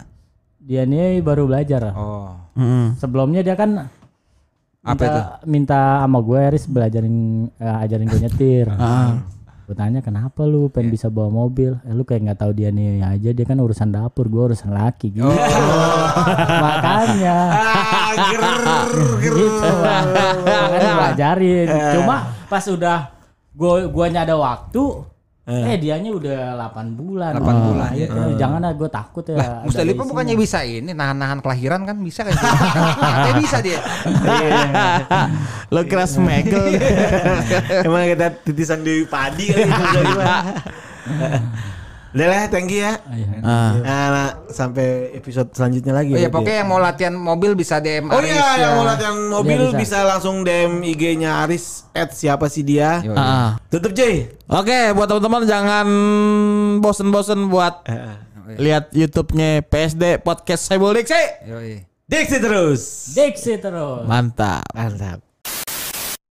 Dia 0.58 0.82
nih 0.82 1.18
baru 1.20 1.46
belajar. 1.46 1.94
Oh. 1.94 2.34
Sebelumnya 2.96 3.40
dia 3.40 3.54
kan 3.54 3.86
Apa 4.82 4.98
minta, 4.98 5.06
itu? 5.06 5.20
minta 5.46 5.80
sama 6.02 6.18
gue 6.18 6.38
Aris 6.42 6.66
belajarin 6.66 7.16
eh, 7.54 7.76
ajarin 7.80 8.06
gue 8.08 8.20
nyetir. 8.20 8.66
Ah. 8.72 9.22
Gue 9.62 9.74
tanya 9.74 10.00
kenapa 10.00 10.42
lu 10.42 10.66
pengen 10.66 10.90
bisa 10.90 11.06
bawa 11.06 11.30
mobil? 11.30 11.78
Eh, 11.82 11.92
lu 11.92 12.02
kayak 12.02 12.26
nggak 12.26 12.40
tahu 12.40 12.52
dia 12.52 12.68
nih 12.68 12.98
aja 12.98 13.30
dia 13.30 13.44
kan 13.44 13.56
urusan 13.56 13.88
dapur, 13.88 14.26
gue 14.26 14.42
urusan 14.50 14.68
laki 14.68 15.14
gitu. 15.14 15.22
Makanya 16.64 17.36
Ah, 17.48 18.08
ger, 18.12 18.40
ger. 18.42 19.32
gitu. 19.32 19.68
Makanya 20.44 20.92
belajarin. 20.92 21.66
Cuma 21.94 22.16
pas 22.46 22.64
udah 22.66 22.98
gue 23.52 23.72
guanya 23.88 24.24
ada 24.24 24.34
waktu 24.34 24.82
Eh 25.42 25.74
dianya 25.74 26.14
udah 26.14 26.54
8 26.70 26.94
bulan. 26.94 27.34
8 27.34 27.42
bulan, 27.42 27.90
Iya, 27.98 28.06
ya. 28.06 28.46
Jangan 28.46 28.62
lah 28.62 28.78
gue 28.78 28.86
takut 28.86 29.26
ya. 29.26 29.66
Musdalifah 29.66 29.98
isinya. 29.98 30.10
bukannya 30.14 30.34
bisa 30.38 30.58
ini 30.62 30.94
nahan-nahan 30.94 31.42
kelahiran 31.42 31.82
kan 31.82 31.98
bisa 31.98 32.22
kan? 32.22 32.30
Katanya 33.02 33.34
bisa 33.42 33.58
dia. 33.58 33.82
Lo 35.74 35.82
kira 35.82 36.06
smegel. 36.06 36.78
Emang 37.86 38.06
kita 38.06 38.30
titisan 38.46 38.86
di 38.86 39.02
padi 39.02 39.50
kali 39.50 39.66
itu. 39.66 40.20
Udah 42.12 42.26
lah, 42.28 42.44
thank 42.52 42.68
you 42.68 42.84
ya. 42.84 43.00
Iya. 43.08 43.26
ah. 43.40 43.72
Nah, 43.80 44.06
nah, 44.12 44.30
sampai 44.52 45.16
episode 45.16 45.48
selanjutnya 45.56 45.96
lagi. 45.96 46.12
Oh 46.12 46.20
iya 46.20 46.28
ya. 46.28 46.30
pokoknya 46.30 46.58
yang 46.60 46.68
mau 46.68 46.76
latihan 46.76 47.14
mobil 47.16 47.56
bisa 47.56 47.80
DM 47.80 48.12
Oh 48.12 48.20
Aris 48.20 48.28
iya, 48.28 48.36
ya. 48.36 48.60
yang 48.60 48.72
mau 48.76 48.84
latihan 48.84 49.16
mobil 49.32 49.58
Iya, 49.58 49.72
bisa. 49.72 49.80
bisa. 49.80 49.98
langsung 50.04 50.44
DM 50.44 50.84
IG-nya 50.84 51.40
Aris 51.42 51.88
at 51.90 52.12
siapa 52.12 52.52
sih 52.52 52.60
dia. 52.60 53.00
Yoi. 53.00 53.16
Ah. 53.16 53.56
Tutup 53.72 53.96
Jay. 53.96 54.28
Oke, 54.44 54.92
buat 54.92 55.08
teman-teman 55.08 55.42
jangan 55.48 55.86
bosen-bosen 56.78 57.48
buat 57.48 57.80
lihat 58.52 58.92
YouTube-nya 58.92 59.64
PSD 59.64 60.20
Podcast 60.20 60.68
Saibul 60.68 60.92
Diksi. 60.92 61.48
Yoi. 61.48 61.80
Diksi 62.04 62.36
terus. 62.44 62.82
Diksi 63.16 63.56
terus. 63.56 64.04
Mantap. 64.04 64.68
Mantap. 64.76 65.31